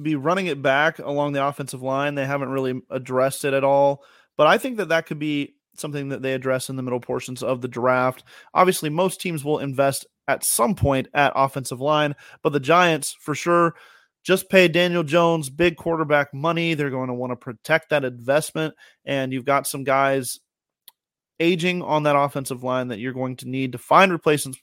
be 0.00 0.14
running 0.14 0.46
it 0.46 0.62
back 0.62 0.98
along 0.98 1.32
the 1.32 1.46
offensive 1.46 1.82
line. 1.82 2.14
They 2.14 2.26
haven't 2.26 2.50
really 2.50 2.80
addressed 2.90 3.44
it 3.44 3.54
at 3.54 3.64
all, 3.64 4.04
but 4.36 4.46
I 4.46 4.58
think 4.58 4.76
that 4.76 4.90
that 4.90 5.06
could 5.06 5.18
be 5.18 5.54
something 5.74 6.08
that 6.08 6.22
they 6.22 6.32
address 6.32 6.68
in 6.68 6.76
the 6.76 6.82
middle 6.82 7.00
portions 7.00 7.42
of 7.42 7.60
the 7.60 7.68
draft. 7.68 8.24
Obviously, 8.54 8.90
most 8.90 9.20
teams 9.20 9.44
will 9.44 9.58
invest 9.58 10.06
at 10.28 10.44
some 10.44 10.74
point 10.74 11.08
at 11.14 11.32
offensive 11.36 11.80
line, 11.80 12.14
but 12.42 12.52
the 12.52 12.60
Giants 12.60 13.16
for 13.20 13.34
sure 13.34 13.74
just 14.24 14.50
paid 14.50 14.72
Daniel 14.72 15.04
Jones 15.04 15.48
big 15.48 15.76
quarterback 15.76 16.34
money. 16.34 16.74
They're 16.74 16.90
going 16.90 17.08
to 17.08 17.14
want 17.14 17.30
to 17.30 17.36
protect 17.36 17.90
that 17.90 18.04
investment, 18.04 18.74
and 19.04 19.32
you've 19.32 19.44
got 19.44 19.68
some 19.68 19.84
guys 19.84 20.40
aging 21.38 21.82
on 21.82 22.02
that 22.04 22.16
offensive 22.16 22.64
line 22.64 22.88
that 22.88 22.98
you're 22.98 23.12
going 23.12 23.36
to 23.36 23.48
need 23.48 23.72
to 23.72 23.78
find 23.78 24.10
replacements 24.10 24.58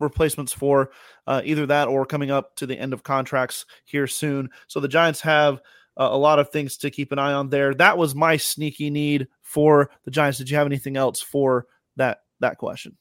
replacements 0.00 0.52
for 0.52 0.90
uh, 1.26 1.42
either 1.44 1.66
that 1.66 1.88
or 1.88 2.04
coming 2.04 2.30
up 2.30 2.56
to 2.56 2.66
the 2.66 2.78
end 2.78 2.92
of 2.92 3.02
contracts 3.02 3.66
here 3.84 4.06
soon. 4.06 4.50
So 4.66 4.80
the 4.80 4.88
Giants 4.88 5.20
have 5.22 5.60
uh, 5.96 6.08
a 6.10 6.18
lot 6.18 6.38
of 6.38 6.50
things 6.50 6.76
to 6.78 6.90
keep 6.90 7.12
an 7.12 7.18
eye 7.18 7.32
on 7.32 7.50
there. 7.50 7.74
That 7.74 7.98
was 7.98 8.14
my 8.14 8.36
sneaky 8.36 8.90
need 8.90 9.28
for 9.42 9.90
the 10.04 10.10
Giants. 10.10 10.38
Did 10.38 10.50
you 10.50 10.56
have 10.56 10.66
anything 10.66 10.96
else 10.96 11.20
for 11.20 11.66
that 11.96 12.22
that 12.40 12.58
question? 12.58 12.96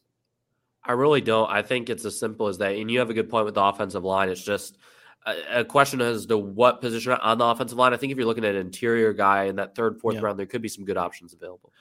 I 0.86 0.94
really 0.94 1.22
don't. 1.22 1.50
I 1.50 1.62
think 1.62 1.90
it's 1.90 2.06
as 2.06 2.20
simple 2.20 2.48
as 2.48 2.58
that. 2.58 2.76
And 2.76 2.92
you 2.92 3.00
have 3.00 3.10
a 3.10 3.14
good 3.14 3.30
point 3.30 3.46
with 3.46 3.56
the 3.56 3.64
offensive 3.64 4.04
line. 4.04 4.30
It's 4.30 4.44
just 4.44 4.78
a, 5.26 5.60
a 5.60 5.66
question 5.66 6.02
as 6.02 6.26
to 6.26 6.38
what 6.38 6.82
position 6.82 7.14
on 7.14 7.38
the 7.38 7.46
offensive 7.46 7.78
line. 7.78 7.94
I 7.94 7.98
think 7.98 8.12
if 8.12 8.18
you're 8.18 8.28
looking 8.28 8.46
at 8.46 8.56
an 8.56 8.62
interior 8.62 9.14
guy 9.14 9.46
in 9.46 9.56
that 9.56 9.76
third, 9.76 10.00
fourth 10.00 10.16
yeah. 10.16 10.22
round, 10.22 10.38
there 10.38 10.46
could 10.46 10.62
be 10.62 10.70
some 10.70 10.86
good 10.86 10.98
options 10.98 11.34
available. 11.34 11.73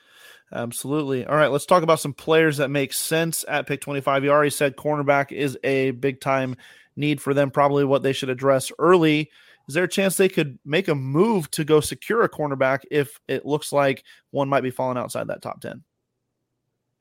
Absolutely. 0.51 1.25
All 1.25 1.35
right, 1.35 1.51
let's 1.51 1.65
talk 1.65 1.83
about 1.83 1.99
some 1.99 2.13
players 2.13 2.57
that 2.57 2.69
make 2.69 2.93
sense 2.93 3.43
at 3.47 3.67
pick 3.67 3.81
25. 3.81 4.23
You 4.23 4.31
already 4.31 4.49
said 4.51 4.75
cornerback 4.75 5.31
is 5.31 5.57
a 5.63 5.91
big 5.91 6.21
time 6.21 6.55
need 6.95 7.21
for 7.21 7.33
them, 7.33 7.49
probably 7.49 7.85
what 7.85 8.03
they 8.03 8.13
should 8.13 8.29
address 8.29 8.71
early. 8.77 9.31
Is 9.67 9.75
there 9.75 9.85
a 9.85 9.89
chance 9.89 10.17
they 10.17 10.29
could 10.29 10.59
make 10.65 10.89
a 10.89 10.95
move 10.95 11.49
to 11.51 11.63
go 11.63 11.79
secure 11.79 12.23
a 12.23 12.29
cornerback 12.29 12.81
if 12.91 13.19
it 13.27 13.45
looks 13.45 13.71
like 13.71 14.03
one 14.31 14.49
might 14.49 14.61
be 14.61 14.71
falling 14.71 14.97
outside 14.97 15.27
that 15.27 15.41
top 15.41 15.61
10? 15.61 15.83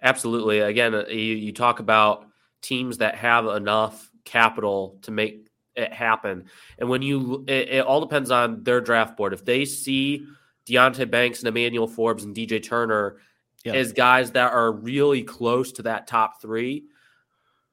Absolutely. 0.01 0.61
Again, 0.61 0.95
uh, 0.95 1.05
you, 1.09 1.17
you 1.17 1.53
talk 1.53 1.81
about 1.81 2.27
teams 2.61 2.99
that 2.99 3.17
have 3.17 3.47
enough 3.47 4.11
capital 4.25 4.99
to 5.03 5.11
make 5.11 5.49
it 5.75 5.93
happen. 5.93 6.45
And 6.79 6.89
when 6.89 7.03
you, 7.03 7.45
it, 7.49 7.69
it, 7.69 7.85
all 7.85 8.01
depends 8.01 8.31
on 8.31 8.63
their 8.63 8.81
draft 8.81 9.17
board. 9.17 9.33
If 9.33 9.45
they 9.45 9.65
see 9.65 10.27
Deonte 10.67 11.11
Banks 11.11 11.41
and 11.41 11.49
Emmanuel 11.49 11.89
Forbes 11.89 12.25
and 12.25 12.35
DJ 12.35 12.63
Turner 12.63 13.17
yeah. 13.65 13.73
as 13.75 13.93
guys 13.93 14.33
that 14.33 14.53
are 14.53 14.73
really 14.73 15.23
close 15.23 15.73
to 15.73 15.83
that 15.83 16.07
top 16.07 16.41
three, 16.41 16.85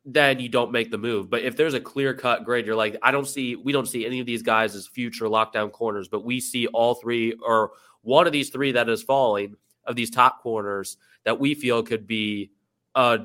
then 0.06 0.40
you 0.40 0.50
don't 0.50 0.72
make 0.72 0.92
the 0.92 0.98
move. 0.98 1.30
But 1.30 1.44
if 1.44 1.56
there's 1.56 1.74
a 1.74 1.80
clear 1.80 2.14
cut 2.14 2.46
grade, 2.46 2.66
you're 2.66 2.76
like, 2.76 2.98
I 3.02 3.12
don't 3.12 3.28
see, 3.28 3.56
we 3.56 3.72
don't 3.72 3.88
see 3.88 4.06
any 4.06 4.20
of 4.20 4.26
these 4.26 4.42
guys 4.42 4.76
as 4.76 4.88
future 4.88 5.26
lockdown 5.26 5.72
corners, 5.72 6.08
but 6.08 6.24
we 6.24 6.40
see 6.40 6.68
all 6.68 6.96
three 6.96 7.34
or 7.46 7.72
one 8.02 8.26
of 8.26 8.34
these 8.34 8.50
three 8.50 8.72
that 8.74 8.90
is 8.90 9.04
falling 9.04 9.56
of 9.86 9.96
these 9.96 10.10
top 10.10 10.42
corners 10.42 10.98
that 11.26 11.40
we 11.40 11.54
feel 11.54 11.84
could 11.84 12.08
be 12.08 12.52
uh, 12.96 13.18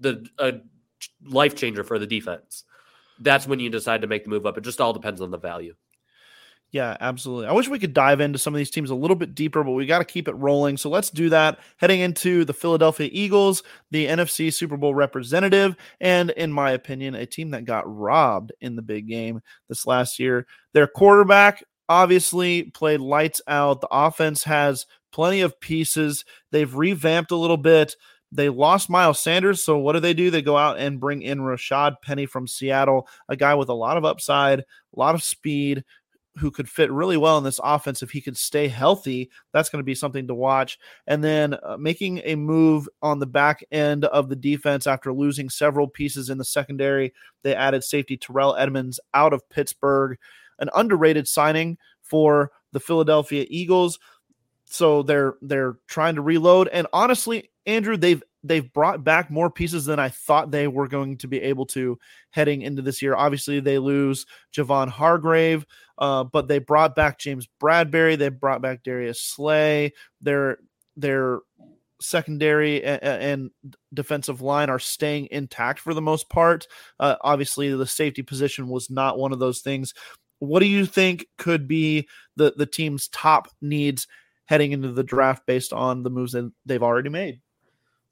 the 0.00 0.26
a 0.38 0.54
life 1.24 1.54
changer 1.54 1.84
for 1.84 1.98
the 1.98 2.06
defense. 2.06 2.64
That's 3.20 3.46
when 3.46 3.60
you 3.60 3.70
decide 3.70 4.00
to 4.00 4.06
make 4.06 4.24
the 4.24 4.30
move 4.30 4.46
up. 4.46 4.58
It 4.58 4.64
just 4.64 4.80
all 4.80 4.92
depends 4.92 5.20
on 5.20 5.30
the 5.30 5.38
value. 5.38 5.74
Yeah, 6.72 6.96
absolutely. 7.00 7.48
I 7.48 7.52
wish 7.52 7.68
we 7.68 7.78
could 7.78 7.92
dive 7.92 8.22
into 8.22 8.38
some 8.38 8.54
of 8.54 8.58
these 8.58 8.70
teams 8.70 8.88
a 8.88 8.94
little 8.94 9.14
bit 9.14 9.34
deeper, 9.34 9.62
but 9.62 9.72
we 9.72 9.84
got 9.84 9.98
to 9.98 10.06
keep 10.06 10.26
it 10.26 10.32
rolling. 10.32 10.78
So 10.78 10.88
let's 10.88 11.10
do 11.10 11.28
that. 11.28 11.58
Heading 11.76 12.00
into 12.00 12.46
the 12.46 12.54
Philadelphia 12.54 13.10
Eagles, 13.12 13.62
the 13.90 14.06
NFC 14.06 14.50
Super 14.52 14.78
Bowl 14.78 14.94
representative, 14.94 15.76
and 16.00 16.30
in 16.30 16.50
my 16.50 16.70
opinion, 16.70 17.14
a 17.14 17.26
team 17.26 17.50
that 17.50 17.66
got 17.66 17.84
robbed 17.86 18.52
in 18.62 18.74
the 18.74 18.80
big 18.82 19.06
game 19.06 19.42
this 19.68 19.86
last 19.86 20.18
year. 20.18 20.46
Their 20.72 20.86
quarterback 20.86 21.62
obviously 21.90 22.62
played 22.62 23.00
lights 23.00 23.42
out. 23.46 23.82
The 23.82 23.88
offense 23.90 24.44
has 24.44 24.86
plenty 25.12 25.42
of 25.42 25.60
pieces. 25.60 26.24
They've 26.52 26.74
revamped 26.74 27.32
a 27.32 27.36
little 27.36 27.58
bit. 27.58 27.96
They 28.34 28.48
lost 28.48 28.88
Miles 28.88 29.20
Sanders. 29.20 29.62
So 29.62 29.76
what 29.76 29.92
do 29.92 30.00
they 30.00 30.14
do? 30.14 30.30
They 30.30 30.40
go 30.40 30.56
out 30.56 30.78
and 30.78 30.98
bring 30.98 31.20
in 31.20 31.40
Rashad 31.40 31.96
Penny 32.02 32.24
from 32.24 32.48
Seattle, 32.48 33.06
a 33.28 33.36
guy 33.36 33.54
with 33.54 33.68
a 33.68 33.74
lot 33.74 33.98
of 33.98 34.06
upside, 34.06 34.60
a 34.60 34.64
lot 34.96 35.14
of 35.14 35.22
speed, 35.22 35.84
who 36.38 36.50
could 36.50 36.68
fit 36.68 36.90
really 36.90 37.16
well 37.16 37.36
in 37.38 37.44
this 37.44 37.60
offense 37.62 38.02
if 38.02 38.10
he 38.10 38.20
could 38.20 38.36
stay 38.36 38.68
healthy. 38.68 39.30
That's 39.52 39.68
going 39.68 39.80
to 39.80 39.84
be 39.84 39.94
something 39.94 40.26
to 40.28 40.34
watch. 40.34 40.78
And 41.06 41.22
then 41.22 41.56
uh, 41.62 41.76
making 41.76 42.22
a 42.24 42.36
move 42.36 42.88
on 43.02 43.18
the 43.18 43.26
back 43.26 43.62
end 43.70 44.06
of 44.06 44.28
the 44.28 44.36
defense 44.36 44.86
after 44.86 45.12
losing 45.12 45.50
several 45.50 45.88
pieces 45.88 46.30
in 46.30 46.38
the 46.38 46.44
secondary. 46.44 47.12
They 47.42 47.54
added 47.54 47.84
safety 47.84 48.16
Terrell 48.16 48.56
Edmunds 48.56 48.98
out 49.12 49.32
of 49.32 49.48
Pittsburgh, 49.50 50.18
an 50.58 50.70
underrated 50.74 51.28
signing 51.28 51.76
for 52.02 52.50
the 52.72 52.80
Philadelphia 52.80 53.44
Eagles. 53.48 53.98
So 54.64 55.02
they're 55.02 55.34
they're 55.42 55.76
trying 55.86 56.14
to 56.14 56.22
reload 56.22 56.68
and 56.68 56.86
honestly 56.94 57.50
Andrew 57.66 57.98
they've 57.98 58.22
they've 58.44 58.72
brought 58.72 59.04
back 59.04 59.30
more 59.30 59.50
pieces 59.50 59.84
than 59.84 59.98
I 59.98 60.08
thought 60.08 60.50
they 60.50 60.68
were 60.68 60.88
going 60.88 61.16
to 61.18 61.28
be 61.28 61.40
able 61.40 61.66
to 61.66 61.98
heading 62.30 62.62
into 62.62 62.82
this 62.82 63.00
year. 63.00 63.14
Obviously, 63.14 63.60
they 63.60 63.78
lose 63.78 64.26
Javon 64.54 64.88
Hargrave, 64.88 65.64
uh, 65.98 66.24
but 66.24 66.48
they 66.48 66.58
brought 66.58 66.94
back 66.94 67.18
James 67.18 67.48
Bradberry. 67.60 68.18
They 68.18 68.28
brought 68.28 68.62
back 68.62 68.82
Darius 68.82 69.20
Slay. 69.20 69.92
Their 70.20 70.58
their 70.96 71.40
secondary 72.00 72.84
and, 72.84 73.02
and, 73.02 73.50
defensive 73.94 74.40
line 74.42 74.68
are 74.68 74.80
staying 74.80 75.28
intact 75.30 75.78
for 75.78 75.94
the 75.94 76.02
most 76.02 76.28
part. 76.28 76.66
Uh, 76.98 77.16
obviously, 77.22 77.72
the 77.72 77.86
safety 77.86 78.22
position 78.22 78.68
was 78.68 78.90
not 78.90 79.18
one 79.18 79.32
of 79.32 79.38
those 79.38 79.60
things. 79.60 79.94
What 80.40 80.60
do 80.60 80.66
you 80.66 80.84
think 80.86 81.26
could 81.38 81.68
be 81.68 82.08
the 82.36 82.52
the 82.56 82.66
team's 82.66 83.08
top 83.08 83.48
needs 83.60 84.08
heading 84.46 84.72
into 84.72 84.92
the 84.92 85.04
draft 85.04 85.46
based 85.46 85.72
on 85.72 86.02
the 86.02 86.10
moves 86.10 86.32
that 86.32 86.50
they've 86.66 86.82
already 86.82 87.08
made? 87.08 87.40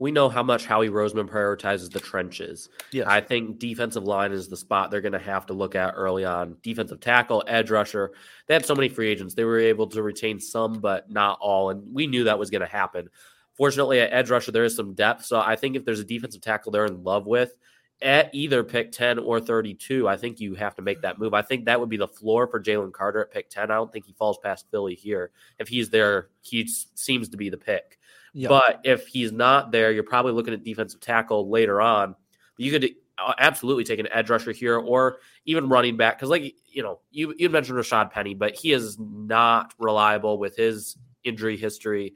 We 0.01 0.11
know 0.11 0.31
how 0.31 0.43
much 0.43 0.65
Howie 0.65 0.89
Roseman 0.89 1.29
prioritizes 1.29 1.93
the 1.93 2.01
trenches. 2.01 2.71
Yes. 2.91 3.07
I 3.07 3.21
think 3.21 3.59
defensive 3.59 4.03
line 4.03 4.33
is 4.33 4.49
the 4.49 4.57
spot 4.57 4.91
they're 4.91 5.03
going 5.03 5.13
to 5.13 5.19
have 5.19 5.45
to 5.47 5.53
look 5.53 5.75
at 5.75 5.93
early 5.95 6.25
on. 6.25 6.57
Defensive 6.63 7.01
tackle, 7.01 7.45
edge 7.47 7.71
rusher. 7.71 8.13
They 8.47 8.55
had 8.55 8.65
so 8.65 8.75
many 8.75 8.89
free 8.89 9.09
agents. 9.09 9.35
They 9.35 9.45
were 9.45 9.59
able 9.59 9.87
to 9.89 10.03
retain 10.03 10.41
some, 10.41 10.81
but 10.81 11.11
not 11.11 11.39
all. 11.43 11.69
And 11.69 11.95
we 11.95 12.07
knew 12.07 12.25
that 12.25 12.39
was 12.39 12.49
going 12.49 12.63
to 12.63 12.67
happen. 12.67 13.11
Fortunately, 13.53 14.01
at 14.01 14.11
edge 14.11 14.31
rusher, 14.31 14.53
there 14.53 14.65
is 14.65 14.75
some 14.75 14.95
depth. 14.95 15.27
So 15.27 15.39
I 15.39 15.55
think 15.55 15.77
if 15.77 15.85
there's 15.85 16.01
a 16.01 16.05
defensive 16.05 16.41
tackle 16.41 16.73
they're 16.73 16.87
in 16.87 17.05
love 17.05 17.27
with, 17.27 17.55
at 18.01 18.35
either 18.35 18.65
pick 18.65 18.93
10 18.93 19.19
or 19.19 19.39
32, 19.39 20.09
I 20.09 20.17
think 20.17 20.41
you 20.41 20.55
have 20.55 20.75
to 20.77 20.83
make 20.83 21.03
that 21.03 21.19
move. 21.19 21.35
I 21.35 21.43
think 21.43 21.67
that 21.67 21.79
would 21.79 21.91
be 21.91 21.99
the 21.99 22.09
floor 22.09 22.47
for 22.47 22.59
Jalen 22.59 22.93
Carter 22.93 23.21
at 23.21 23.31
pick 23.31 23.51
10. 23.51 23.65
I 23.65 23.75
don't 23.75 23.93
think 23.93 24.07
he 24.07 24.15
falls 24.15 24.39
past 24.43 24.65
Philly 24.71 24.95
here. 24.95 25.31
If 25.59 25.69
he's 25.69 25.91
there, 25.91 26.29
he 26.41 26.67
seems 26.95 27.29
to 27.29 27.37
be 27.37 27.51
the 27.51 27.59
pick. 27.59 27.99
But 28.35 28.81
if 28.85 29.07
he's 29.07 29.33
not 29.33 29.73
there, 29.73 29.93
you're 29.93 30.03
probably 30.03 30.33
looking 30.33 30.55
at 30.55 30.65
defensive 30.65 31.01
tackle 31.01 31.51
later 31.51 31.81
on. 31.81 32.15
You 32.57 32.71
could 32.71 32.91
uh, 33.19 33.35
absolutely 33.39 33.85
take 33.85 33.99
an 33.99 34.09
edge 34.13 34.31
rusher 34.31 34.53
here 34.53 34.79
or 34.79 35.19
even 35.47 35.69
running 35.69 35.97
back 35.97 36.19
because, 36.19 36.31
like 36.31 36.55
you 36.67 36.83
know, 36.83 37.01
you 37.11 37.35
you 37.37 37.49
mentioned 37.49 37.79
Rashad 37.79 38.11
Penny, 38.11 38.35
but 38.35 38.55
he 38.55 38.73
is 38.73 38.99
not 38.99 39.75
reliable 39.79 40.39
with 40.39 40.57
his 40.57 40.97
injury 41.25 41.57
history. 41.57 42.15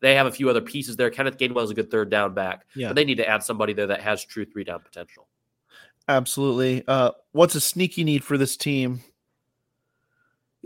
They 0.00 0.14
have 0.14 0.26
a 0.26 0.30
few 0.30 0.48
other 0.48 0.60
pieces 0.60 0.96
there. 0.96 1.10
Kenneth 1.10 1.38
Gainwell 1.38 1.64
is 1.64 1.70
a 1.70 1.74
good 1.74 1.90
third 1.90 2.08
down 2.08 2.32
back, 2.32 2.66
yeah. 2.76 2.88
but 2.88 2.96
they 2.96 3.04
need 3.04 3.16
to 3.16 3.28
add 3.28 3.42
somebody 3.42 3.72
there 3.72 3.88
that 3.88 4.00
has 4.00 4.24
true 4.24 4.44
three 4.44 4.64
down 4.64 4.80
potential. 4.80 5.26
Absolutely. 6.06 6.84
Uh, 6.86 7.10
what's 7.32 7.54
a 7.54 7.60
sneaky 7.60 8.04
need 8.04 8.24
for 8.24 8.38
this 8.38 8.56
team 8.56 9.02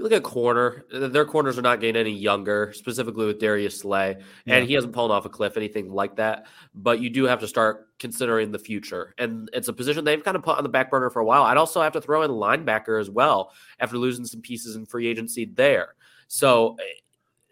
you 0.03 0.09
look 0.09 0.17
at 0.17 0.25
corner, 0.25 0.85
their 0.93 1.25
corners 1.25 1.57
are 1.59 1.63
not 1.63 1.81
getting 1.81 1.97
any 1.97 2.11
younger, 2.11 2.73
specifically 2.75 3.27
with 3.27 3.39
Darius 3.39 3.79
Slay, 3.79 4.17
yeah. 4.45 4.57
and 4.57 4.67
he 4.67 4.75
hasn't 4.75 4.95
fallen 4.95 5.13
off 5.13 5.25
a 5.25 5.29
cliff, 5.29 5.57
anything 5.57 5.93
like 5.93 6.17
that. 6.17 6.47
But 6.75 7.01
you 7.01 7.09
do 7.09 7.25
have 7.25 7.39
to 7.41 7.49
start 7.49 7.89
considering 7.99 8.51
the 8.51 8.59
future, 8.59 9.15
and 9.19 9.49
it's 9.53 9.69
a 9.69 9.73
position 9.73 10.05
they've 10.05 10.23
kind 10.23 10.37
of 10.37 10.43
put 10.43 10.59
on 10.59 10.65
the 10.65 10.69
back 10.69 10.91
burner 10.91 11.09
for 11.09 11.21
a 11.21 11.25
while. 11.25 11.45
I'd 11.45 11.57
also 11.57 11.81
have 11.81 11.93
to 11.93 12.01
throw 12.01 12.23
in 12.23 12.31
linebacker 12.33 13.01
as 13.01 13.11
well 13.11 13.53
after 13.79 13.97
losing 13.97 14.25
some 14.25 14.41
pieces 14.41 14.75
in 14.75 14.87
free 14.87 15.07
agency 15.07 15.45
there. 15.45 15.95
So 16.27 16.77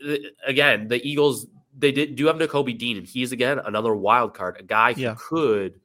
eh, 0.04 0.16
again, 0.44 0.88
the 0.88 1.06
Eagles 1.06 1.46
they 1.78 1.92
did 1.92 2.16
do 2.16 2.26
have 2.26 2.36
Nakobe 2.36 2.76
Dean, 2.76 2.96
and 2.96 3.06
he's 3.06 3.30
again 3.30 3.60
another 3.60 3.94
wild 3.94 4.34
card, 4.34 4.56
a 4.58 4.64
guy 4.64 4.92
who 4.92 5.02
yeah. 5.02 5.14
could 5.16 5.80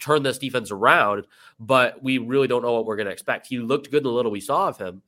turn 0.00 0.22
this 0.22 0.38
defense 0.38 0.70
around, 0.70 1.26
but 1.58 2.02
we 2.02 2.18
really 2.18 2.46
don't 2.46 2.62
know 2.62 2.72
what 2.72 2.86
we're 2.86 2.96
going 2.96 3.06
to 3.06 3.12
expect. 3.12 3.46
He 3.46 3.58
looked 3.58 3.90
good 3.90 3.98
in 3.98 4.04
the 4.04 4.10
little 4.10 4.30
we 4.30 4.40
saw 4.40 4.68
of 4.68 4.78
him, 4.78 5.02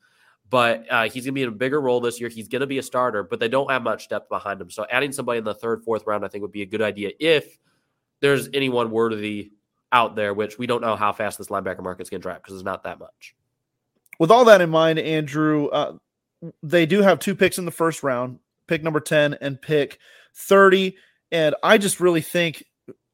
but 0.48 0.84
uh, 0.90 1.04
he's 1.04 1.24
going 1.24 1.26
to 1.26 1.32
be 1.32 1.42
in 1.42 1.48
a 1.48 1.52
bigger 1.52 1.80
role 1.80 2.00
this 2.00 2.20
year. 2.20 2.28
He's 2.28 2.48
going 2.48 2.60
to 2.60 2.66
be 2.66 2.78
a 2.78 2.82
starter, 2.82 3.22
but 3.22 3.40
they 3.40 3.48
don't 3.48 3.70
have 3.70 3.82
much 3.82 4.08
depth 4.08 4.28
behind 4.28 4.60
him. 4.60 4.70
So 4.70 4.86
adding 4.90 5.12
somebody 5.12 5.38
in 5.38 5.44
the 5.44 5.54
third, 5.54 5.82
fourth 5.82 6.06
round, 6.06 6.24
I 6.24 6.28
think 6.28 6.42
would 6.42 6.52
be 6.52 6.62
a 6.62 6.66
good 6.66 6.82
idea 6.82 7.10
if 7.18 7.58
there's 8.20 8.48
anyone 8.54 8.90
worthy 8.90 9.52
out 9.92 10.14
there, 10.14 10.34
which 10.34 10.58
we 10.58 10.66
don't 10.66 10.82
know 10.82 10.96
how 10.96 11.12
fast 11.12 11.38
this 11.38 11.48
linebacker 11.48 11.82
market's 11.82 12.10
going 12.10 12.20
to 12.20 12.22
drop 12.22 12.42
because 12.42 12.54
it's 12.54 12.64
not 12.64 12.84
that 12.84 12.98
much. 12.98 13.34
With 14.18 14.30
all 14.30 14.44
that 14.46 14.60
in 14.60 14.70
mind, 14.70 14.98
Andrew, 14.98 15.66
uh, 15.66 15.94
they 16.62 16.86
do 16.86 17.02
have 17.02 17.18
two 17.18 17.34
picks 17.34 17.58
in 17.58 17.64
the 17.64 17.70
first 17.70 18.02
round, 18.02 18.38
pick 18.66 18.82
number 18.82 19.00
10 19.00 19.34
and 19.40 19.60
pick 19.60 19.98
30. 20.34 20.96
And 21.32 21.54
I 21.62 21.76
just 21.76 22.00
really 22.00 22.20
think 22.20 22.64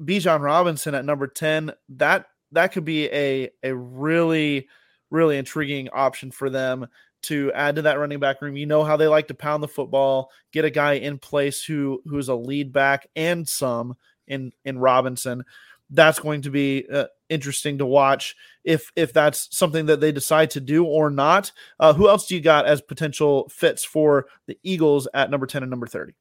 Bijan 0.01 0.41
Robinson 0.41 0.95
at 0.95 1.05
number 1.05 1.27
10, 1.27 1.73
that 1.91 2.27
that 2.53 2.73
could 2.73 2.85
be 2.85 3.07
a 3.07 3.51
a 3.63 3.75
really 3.75 4.69
really 5.11 5.39
intriguing 5.39 5.89
option 5.91 6.31
for 6.31 6.51
them 6.51 6.87
to 7.23 7.53
add 7.53 7.77
to 7.77 7.83
that 7.83 7.99
running 7.99 8.21
back 8.21 8.43
room. 8.43 8.57
You 8.57 8.67
know 8.67 8.85
how 8.85 8.97
they 8.97 9.07
like 9.07 9.29
to 9.29 9.35
pound 9.35 9.63
the 9.63 9.69
football, 9.69 10.31
get 10.53 10.65
a 10.65 10.71
guy 10.71 10.95
in 10.95 11.19
place 11.19 11.65
who 11.65 12.03
who's 12.07 12.29
a 12.29 12.35
lead 12.35 12.73
back 12.73 13.07
and 13.17 13.49
some 13.49 13.97
in 14.27 14.53
in 14.65 14.79
Robinson. 14.79 15.45
That's 15.91 16.19
going 16.19 16.43
to 16.43 16.51
be 16.51 16.87
uh, 16.91 17.07
interesting 17.29 17.79
to 17.79 17.87
watch 17.87 18.35
if 18.65 18.91
if 18.97 19.13
that's 19.13 19.49
something 19.57 19.87
that 19.87 20.01
they 20.01 20.13
decide 20.13 20.51
to 20.51 20.61
do 20.61 20.85
or 20.85 21.11
not. 21.11 21.53
Uh, 21.79 21.93
who 21.93 22.09
else 22.09 22.27
do 22.27 22.35
you 22.35 22.41
got 22.41 22.67
as 22.67 22.81
potential 22.81 23.49
fits 23.49 23.85
for 23.85 24.27
the 24.47 24.59
Eagles 24.63 25.07
at 25.13 25.31
number 25.31 25.47
ten 25.47 25.63
and 25.63 25.71
number 25.71 25.87
thirty? 25.87 26.15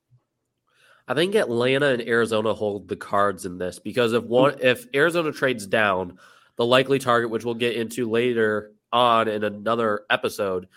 I 1.08 1.14
think 1.14 1.36
Atlanta 1.36 1.88
and 1.88 2.02
Arizona 2.02 2.54
hold 2.54 2.88
the 2.88 2.96
cards 2.96 3.46
in 3.46 3.58
this 3.58 3.80
because 3.80 4.14
if 4.14 4.24
one 4.24 4.56
if 4.62 4.86
Arizona 4.94 5.32
trades 5.32 5.68
down, 5.68 6.18
the 6.58 6.66
likely 6.66 7.00
target, 7.00 7.30
which 7.30 7.44
we'll 7.44 7.56
get 7.56 7.76
into 7.76 8.10
later 8.10 8.72
on 8.94 9.28
in 9.28 9.44
another 9.44 10.02
episode, 10.10 10.68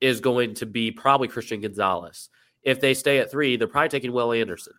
is 0.00 0.20
going 0.20 0.54
to 0.54 0.66
be 0.66 0.90
probably 0.90 1.28
Christian 1.28 1.60
Gonzalez. 1.60 2.28
If 2.62 2.80
they 2.80 2.94
stay 2.94 3.18
at 3.18 3.30
three, 3.30 3.56
they're 3.56 3.68
probably 3.68 3.88
taking 3.88 4.12
Will 4.12 4.32
Anderson. 4.32 4.74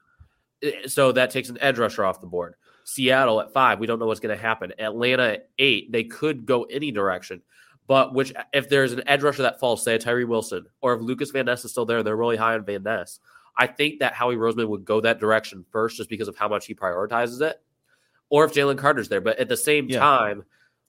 Eh, 0.64 0.88
so 0.88 1.12
that 1.12 1.32
takes 1.32 1.50
an 1.50 1.58
edge 1.62 1.80
rusher 1.80 2.06
off 2.06 2.22
the 2.22 2.28
board. 2.28 2.56
Seattle 2.84 3.42
at 3.42 3.54
five, 3.54 3.80
we 3.80 3.88
don't 3.88 4.00
know 4.00 4.08
what's 4.08 4.20
going 4.20 4.36
to 4.36 4.42
happen. 4.42 4.74
Atlanta 4.80 5.34
at 5.34 5.50
eight, 5.60 5.92
they 5.92 6.04
could 6.04 6.46
go 6.46 6.64
any 6.64 6.92
direction. 6.92 7.42
But 7.88 8.14
which, 8.14 8.34
if 8.54 8.70
there's 8.70 8.94
an 8.94 9.04
edge 9.08 9.22
rusher 9.22 9.44
that 9.44 9.60
falls, 9.60 9.84
say 9.84 9.96
a 9.96 10.00
Tyree 10.00 10.26
Wilson, 10.26 10.66
or 10.82 10.94
if 10.94 11.02
Lukas 11.02 11.32
Van 11.32 11.46
Ness 11.46 11.66
is 11.66 11.72
still 11.72 11.86
there, 11.86 12.04
they're 12.04 12.16
really 12.16 12.38
high 12.38 12.54
on 12.54 12.66
Van 12.66 12.84
Ness. 12.84 13.20
I 13.58 13.68
think 13.68 14.00
that 14.00 14.14
Howie 14.14 14.36
Roseman 14.36 14.70
would 14.70 14.86
go 14.86 15.02
that 15.02 15.20
direction 15.20 15.66
first, 15.72 15.98
just 15.98 16.10
because 16.10 16.28
of 16.28 16.38
how 16.38 16.48
much 16.48 16.66
he 16.66 16.74
prioritizes 16.74 17.42
it, 17.42 17.62
or 18.30 18.46
if 18.46 18.54
Jalen 18.54 18.78
Carter's 18.78 19.10
there. 19.10 19.22
But 19.22 19.40
at 19.40 19.50
the 19.50 19.58
same 19.58 19.90
yeah. 19.90 20.00
time, 20.00 20.44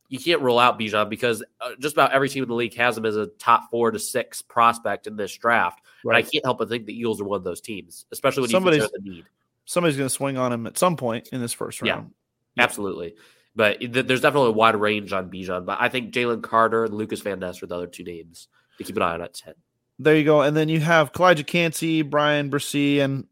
you 0.09 0.18
can't 0.18 0.42
rule 0.42 0.59
out 0.59 0.78
Bijan 0.78 1.09
because 1.09 1.42
uh, 1.61 1.71
just 1.78 1.94
about 1.94 2.12
every 2.12 2.28
team 2.28 2.42
in 2.42 2.49
the 2.49 2.54
league 2.54 2.75
has 2.75 2.99
him 2.99 3.06
as 3.06 3.16
a 3.16 3.26
top 3.26 3.71
four 3.71 3.90
to 3.90 3.99
six 3.99 4.42
prospect 4.42 5.06
in 5.06 5.16
this 5.16 5.35
draft. 5.37 5.80
Right. 6.04 6.16
And 6.16 6.26
I 6.26 6.28
can't 6.28 6.44
help 6.44 6.59
but 6.59 6.68
think 6.68 6.87
the 6.87 6.99
Eagles 6.99 7.21
are 7.21 7.25
one 7.25 7.38
of 7.38 7.44
those 7.44 7.61
teams, 7.61 8.06
especially 8.12 8.42
when 8.42 8.50
somebody's 8.50 8.90
the 8.90 9.00
need. 9.02 9.25
Somebody's 9.64 9.97
going 9.97 10.09
to 10.09 10.14
swing 10.14 10.37
on 10.37 10.52
him 10.52 10.66
at 10.66 10.76
some 10.76 10.97
point 10.97 11.28
in 11.28 11.40
this 11.40 11.52
first 11.52 11.80
round. 11.80 12.11
Yeah, 12.56 12.64
absolutely. 12.64 13.14
But 13.54 13.80
th- 13.80 14.06
there's 14.06 14.21
definitely 14.21 14.49
a 14.49 14.52
wide 14.52 14.76
range 14.76 15.12
on 15.12 15.30
Bijan. 15.30 15.64
But 15.64 15.78
I 15.80 15.88
think 15.88 16.12
Jalen 16.12 16.42
Carter 16.42 16.85
and 16.85 16.94
Lukas 16.94 17.21
Van 17.21 17.38
Ness 17.38 17.62
are 17.62 17.66
the 17.66 17.76
other 17.76 17.87
two 17.87 18.04
names 18.04 18.49
to 18.78 18.85
keep 18.85 18.97
an 18.97 19.02
eye 19.02 19.14
on 19.14 19.23
at 19.23 19.35
10. 19.35 19.54
There 19.99 20.16
you 20.16 20.25
go. 20.25 20.40
And 20.42 20.56
then 20.56 20.68
you 20.68 20.80
have 20.80 21.12
Calijah 21.12 21.47
Kancey, 21.47 22.02
Bryan 22.02 22.50
Bresee, 22.50 22.99
and 22.99 23.26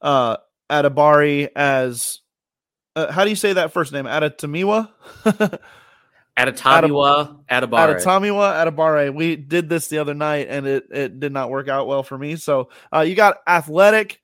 uh, 0.00 0.36
as 0.70 2.20
uh, 2.94 3.10
how 3.12 3.24
do 3.24 3.30
you 3.30 3.36
say 3.36 3.54
that 3.54 3.72
first 3.72 3.92
name? 3.92 4.04
Adetomiwa? 4.04 4.90
Adetomiwa, 6.38 7.44
Adebawore. 7.50 8.00
Adetomiwa, 8.00 8.64
Adebawore. 8.64 9.14
We 9.14 9.36
did 9.36 9.68
this 9.68 9.88
the 9.88 9.98
other 9.98 10.14
night 10.14 10.46
and 10.48 10.66
it, 10.66 10.84
it 10.90 11.20
did 11.20 11.32
not 11.32 11.50
work 11.50 11.68
out 11.68 11.86
well 11.86 12.02
for 12.02 12.16
me. 12.16 12.36
So 12.36 12.70
uh, 12.94 13.00
you 13.00 13.14
got 13.14 13.38
athletic 13.46 14.20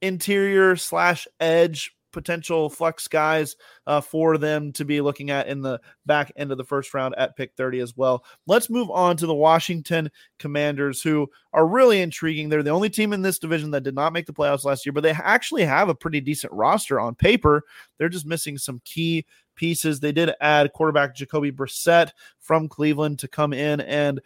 interior 0.00 0.76
slash 0.76 1.26
edge 1.40 1.94
potential 2.14 2.70
flex 2.70 3.08
guys 3.08 3.56
uh, 3.86 4.00
for 4.00 4.38
them 4.38 4.72
to 4.72 4.84
be 4.86 5.02
looking 5.02 5.30
at 5.30 5.48
in 5.48 5.60
the 5.60 5.78
back 6.06 6.32
end 6.36 6.50
of 6.50 6.56
the 6.56 6.64
first 6.64 6.94
round 6.94 7.14
at 7.18 7.36
pick 7.36 7.52
30 7.56 7.80
as 7.80 7.94
well. 7.94 8.24
Let's 8.46 8.70
move 8.70 8.88
on 8.90 9.18
to 9.18 9.26
the 9.26 9.34
Washington 9.34 10.10
Commanders, 10.38 11.02
who 11.02 11.28
are 11.52 11.66
really 11.66 12.00
intriguing. 12.00 12.48
They're 12.48 12.62
the 12.62 12.70
only 12.70 12.88
team 12.88 13.12
in 13.12 13.20
this 13.20 13.38
division 13.38 13.72
that 13.72 13.82
did 13.82 13.96
not 13.96 14.12
make 14.12 14.26
the 14.26 14.32
playoffs 14.32 14.64
last 14.64 14.86
year, 14.86 14.92
but 14.92 15.02
they 15.02 15.10
actually 15.10 15.64
have 15.64 15.88
a 15.90 15.94
pretty 15.94 16.20
decent 16.20 16.52
roster 16.52 16.98
on 16.98 17.16
paper. 17.16 17.64
They're 17.98 18.08
just 18.08 18.26
missing 18.26 18.56
some 18.56 18.80
key 18.84 19.26
pieces. 19.54 20.00
They 20.00 20.12
did 20.12 20.32
add 20.40 20.72
quarterback 20.72 21.14
Jacoby 21.14 21.52
Brissett 21.52 22.10
from 22.38 22.68
Cleveland 22.68 23.18
to 23.20 23.28
come 23.28 23.52
in 23.52 23.80
and 23.80 24.20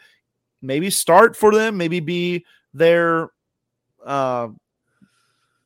maybe 0.62 0.90
start 0.90 1.36
for 1.36 1.54
them, 1.54 1.76
maybe 1.76 2.00
be 2.00 2.44
their 2.74 3.30
uh, 4.04 4.48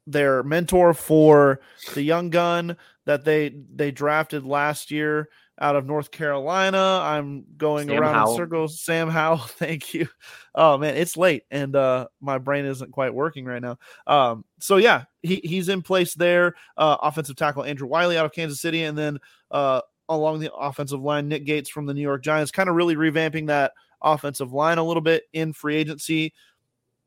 their 0.06 0.42
mentor 0.42 0.94
for 0.94 1.60
the 1.94 2.02
young 2.02 2.30
gun 2.30 2.76
that 3.04 3.24
they 3.24 3.54
they 3.74 3.90
drafted 3.90 4.44
last 4.44 4.90
year 4.90 5.28
out 5.62 5.76
of 5.76 5.86
North 5.86 6.10
Carolina. 6.10 7.00
I'm 7.02 7.44
going 7.56 7.88
Sam 7.88 8.02
around 8.02 8.14
Howell. 8.14 8.32
in 8.32 8.36
circles. 8.36 8.80
Sam 8.80 9.08
Howell, 9.08 9.38
thank 9.46 9.94
you. 9.94 10.08
Oh 10.54 10.76
man, 10.76 10.96
it's 10.96 11.16
late 11.16 11.44
and 11.50 11.74
uh 11.74 12.08
my 12.20 12.38
brain 12.38 12.66
isn't 12.66 12.90
quite 12.90 13.14
working 13.14 13.44
right 13.46 13.62
now. 13.62 13.78
Um 14.06 14.44
so 14.58 14.76
yeah, 14.76 15.04
he 15.22 15.40
he's 15.44 15.68
in 15.68 15.80
place 15.80 16.14
there. 16.14 16.54
Uh 16.76 16.96
offensive 17.00 17.36
tackle 17.36 17.64
Andrew 17.64 17.86
Wylie 17.86 18.18
out 18.18 18.26
of 18.26 18.32
Kansas 18.32 18.60
City 18.60 18.82
and 18.82 18.98
then 18.98 19.18
uh 19.52 19.80
along 20.08 20.40
the 20.40 20.52
offensive 20.52 21.00
line 21.00 21.28
Nick 21.28 21.46
Gates 21.46 21.70
from 21.70 21.86
the 21.86 21.94
New 21.94 22.02
York 22.02 22.22
Giants 22.22 22.50
kind 22.50 22.68
of 22.68 22.74
really 22.74 22.96
revamping 22.96 23.46
that 23.46 23.72
offensive 24.02 24.52
line 24.52 24.78
a 24.78 24.84
little 24.84 25.00
bit 25.00 25.22
in 25.32 25.52
free 25.52 25.76
agency. 25.76 26.34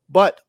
But 0.09 0.39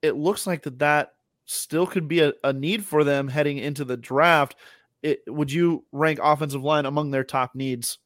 it 0.00 0.16
looks 0.16 0.46
like 0.46 0.62
that 0.62 0.78
that 0.78 1.12
still 1.44 1.86
could 1.86 2.08
be 2.08 2.20
a, 2.20 2.32
a 2.42 2.54
need 2.54 2.84
for 2.84 3.04
them 3.04 3.28
heading 3.28 3.58
into 3.58 3.84
the 3.84 3.98
draft. 3.98 4.56
It, 5.04 5.20
would 5.28 5.52
you 5.52 5.84
rank 5.92 6.18
offensive 6.22 6.64
line 6.64 6.86
among 6.86 7.10
their 7.10 7.24
top 7.24 7.54
needs? 7.54 7.98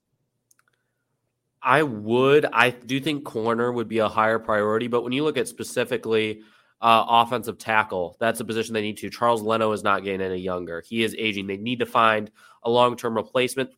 I 1.62 1.84
would. 1.84 2.44
I 2.52 2.70
do 2.70 2.98
think 2.98 3.24
corner 3.24 3.70
would 3.70 3.86
be 3.86 3.98
a 3.98 4.08
higher 4.08 4.40
priority, 4.40 4.88
but 4.88 5.04
when 5.04 5.12
you 5.12 5.22
look 5.22 5.38
at 5.38 5.46
specifically 5.46 6.40
uh, 6.80 7.04
offensive 7.08 7.56
tackle, 7.56 8.16
that's 8.18 8.40
a 8.40 8.44
position 8.44 8.74
they 8.74 8.82
need 8.82 8.96
to. 8.98 9.10
Charles 9.10 9.42
Leno 9.42 9.70
is 9.70 9.84
not 9.84 10.02
getting 10.02 10.20
any 10.20 10.38
younger. 10.38 10.82
He 10.84 11.04
is 11.04 11.14
aging. 11.16 11.46
They 11.46 11.56
need 11.56 11.78
to 11.78 11.86
find 11.86 12.32
a 12.64 12.70
long 12.70 12.96
term 12.96 13.14
replacement. 13.14 13.70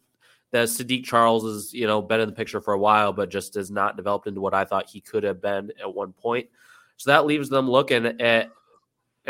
That 0.53 0.69
Saahdiq 0.69 1.05
Charles 1.05 1.45
has, 1.45 1.75
you 1.75 1.87
know, 1.87 2.01
been 2.01 2.21
in 2.21 2.29
the 2.29 2.35
picture 2.35 2.63
for 2.63 2.73
a 2.73 2.79
while, 2.79 3.13
but 3.13 3.31
just 3.31 3.55
has 3.55 3.71
not 3.71 3.99
developed 3.99 4.29
into 4.29 4.41
what 4.41 4.55
I 4.55 4.65
thought 4.65 4.89
he 4.89 5.03
could 5.03 5.25
have 5.25 5.43
been 5.43 5.71
at 5.79 5.95
one 5.95 6.15
point. 6.15 6.49
So 6.97 7.11
that 7.11 7.27
leaves 7.27 7.51
them 7.51 7.71
looking 7.71 8.07
at 8.21 8.51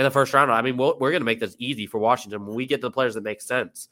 in 0.00 0.04
the 0.04 0.10
first 0.10 0.32
round. 0.32 0.50
I 0.50 0.62
mean, 0.62 0.78
we're 0.78 0.94
going 0.94 1.20
to 1.20 1.26
make 1.26 1.40
this 1.40 1.54
easy 1.58 1.86
for 1.86 1.98
Washington 1.98 2.46
when 2.46 2.56
we 2.56 2.64
get 2.64 2.76
to 2.76 2.86
the 2.86 2.90
players 2.90 3.14
that 3.14 3.22
make 3.22 3.42
sense. 3.42 3.90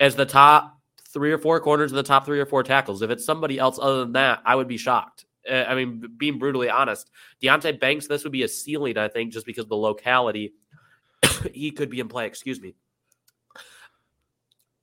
As 0.00 0.16
the 0.16 0.26
top 0.26 0.80
three 1.12 1.30
or 1.30 1.38
four 1.38 1.60
corners 1.60 1.92
and 1.92 1.98
the 1.98 2.02
top 2.02 2.26
three 2.26 2.40
or 2.40 2.46
four 2.46 2.64
tackles, 2.64 3.02
if 3.02 3.10
it's 3.10 3.24
somebody 3.24 3.56
else 3.56 3.78
other 3.80 4.00
than 4.00 4.14
that, 4.14 4.42
I 4.44 4.56
would 4.56 4.66
be 4.66 4.76
shocked. 4.76 5.26
Uh, 5.48 5.64
I 5.68 5.76
mean, 5.76 6.04
being 6.16 6.40
brutally 6.40 6.68
honest, 6.68 7.08
Deonte 7.40 7.78
Banks, 7.78 8.08
this 8.08 8.24
would 8.24 8.32
be 8.32 8.42
a 8.42 8.48
ceiling, 8.48 8.98
I 8.98 9.06
think, 9.06 9.32
just 9.32 9.46
because 9.46 9.66
of 9.66 9.68
the 9.68 9.76
locality. 9.76 10.54
he 11.54 11.70
could 11.70 11.88
be 11.88 12.00
in 12.00 12.08
play, 12.08 12.26
excuse 12.26 12.60
me. 12.60 12.74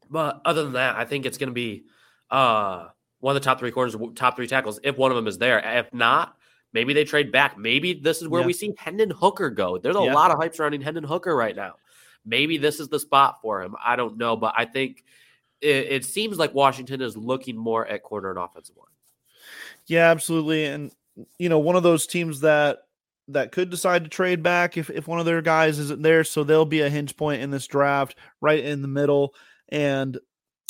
But 0.10 0.42
other 0.46 0.64
than 0.64 0.74
that, 0.74 0.96
I 0.96 1.04
think 1.04 1.26
it's 1.26 1.38
going 1.38 1.50
to 1.50 1.54
be 1.54 1.84
uh, 2.32 2.88
one 3.20 3.36
of 3.36 3.42
the 3.42 3.46
top 3.46 3.60
three 3.60 3.72
corners, 3.72 3.98
top 4.16 4.38
three 4.38 4.48
tackles, 4.48 4.80
if 4.84 4.98
one 4.98 5.12
of 5.12 5.18
them 5.18 5.28
is 5.28 5.38
there. 5.38 5.60
If 5.60 5.94
not, 5.94 6.35
Maybe 6.76 6.92
they 6.92 7.06
trade 7.06 7.32
back. 7.32 7.58
Maybe 7.58 7.94
this 7.94 8.22
is 8.22 8.28
where 8.28 8.42
yeah. 8.42 8.48
we 8.48 8.52
see 8.54 8.74
Hendon 8.78 9.10
Hooker 9.10 9.50
go. 9.50 9.78
There's 9.78 9.96
a 9.96 10.04
yeah. 10.04 10.14
lot 10.14 10.30
of 10.30 10.38
hype 10.38 10.54
surrounding 10.54 10.82
Hendon 10.82 11.06
Hooker 11.06 11.34
right 11.34 11.56
now. 11.56 11.76
Maybe 12.26 12.58
this 12.58 12.82
is 12.82 12.90
the 12.90 13.00
spot 13.00 13.40
for 13.42 13.62
him. 13.62 13.78
I 13.82 13.96
don't 13.96 14.18
know, 14.18 14.36
but 14.36 14.56
I 14.58 14.66
think 14.66 15.06
it, 15.62 15.88
it 15.90 16.04
seems 16.04 16.38
like 16.38 16.54
Washington 16.54 17.00
is 17.00 17.16
looking 17.16 17.56
more 17.56 17.88
at 17.88 18.04
corner 18.04 18.30
and 18.30 18.38
offensive 18.38 18.76
line. 18.76 18.88
Yeah, 19.86 20.12
absolutely. 20.12 20.66
And 20.66 20.92
you 21.40 21.48
know, 21.48 21.60
one 21.60 21.78
of 21.78 21.84
those 21.84 22.08
teams 22.08 22.42
that 22.42 22.80
that 23.30 23.54
could 23.54 23.70
decide 23.70 24.04
to 24.04 24.10
trade 24.10 24.44
back 24.44 24.76
if, 24.76 24.90
if 24.90 25.08
one 25.08 25.20
of 25.20 25.26
their 25.26 25.42
guys 25.42 25.80
isn't 25.80 26.02
there. 26.02 26.26
So 26.26 26.44
they'll 26.44 26.66
be 26.66 26.82
a 26.82 26.90
hinge 26.90 27.16
point 27.16 27.42
in 27.42 27.52
this 27.52 27.68
draft 27.68 28.18
right 28.42 28.62
in 28.62 28.82
the 28.82 28.90
middle. 28.90 29.34
And 29.70 30.20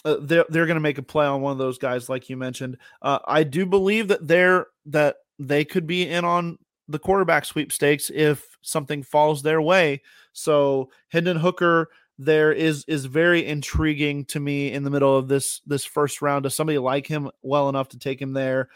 uh, 0.06 0.18
they're, 0.22 0.46
they're 0.50 0.68
going 0.68 0.76
to 0.76 0.82
make 0.82 1.00
a 1.00 1.04
play 1.04 1.26
on 1.26 1.42
one 1.42 1.52
of 1.52 1.58
those 1.58 1.80
guys, 1.80 2.10
like 2.10 2.30
you 2.30 2.38
mentioned. 2.38 2.78
Uh, 3.02 3.18
I 3.26 3.44
do 3.44 3.66
believe 3.66 4.10
that 4.10 4.28
they're 4.28 4.68
that 4.86 5.16
they 5.40 5.66
could 5.66 5.88
be 5.88 6.08
in 6.08 6.26
on 6.26 6.58
the 6.88 7.00
quarterback 7.00 7.46
sweepstakes 7.46 8.12
if 8.14 8.58
something 8.62 9.04
falls 9.04 9.42
their 9.42 9.62
way. 9.62 10.02
So 10.34 10.90
Hendon 11.10 11.38
Hooker 11.38 11.90
there 12.18 12.54
is 12.54 12.86
is 12.88 13.06
very 13.06 13.46
intriguing 13.46 14.24
to 14.26 14.40
me 14.40 14.72
in 14.72 14.84
the 14.84 14.90
middle 14.90 15.18
of 15.18 15.28
this 15.28 15.62
this 15.66 15.84
first 15.84 16.22
round. 16.22 16.44
Does 16.44 16.56
somebody 16.56 16.78
like 16.78 17.08
him 17.08 17.30
well 17.42 17.68
enough 17.70 17.90
to 17.90 18.00
take 18.00 18.22
him 18.22 18.34
there? 18.34 18.70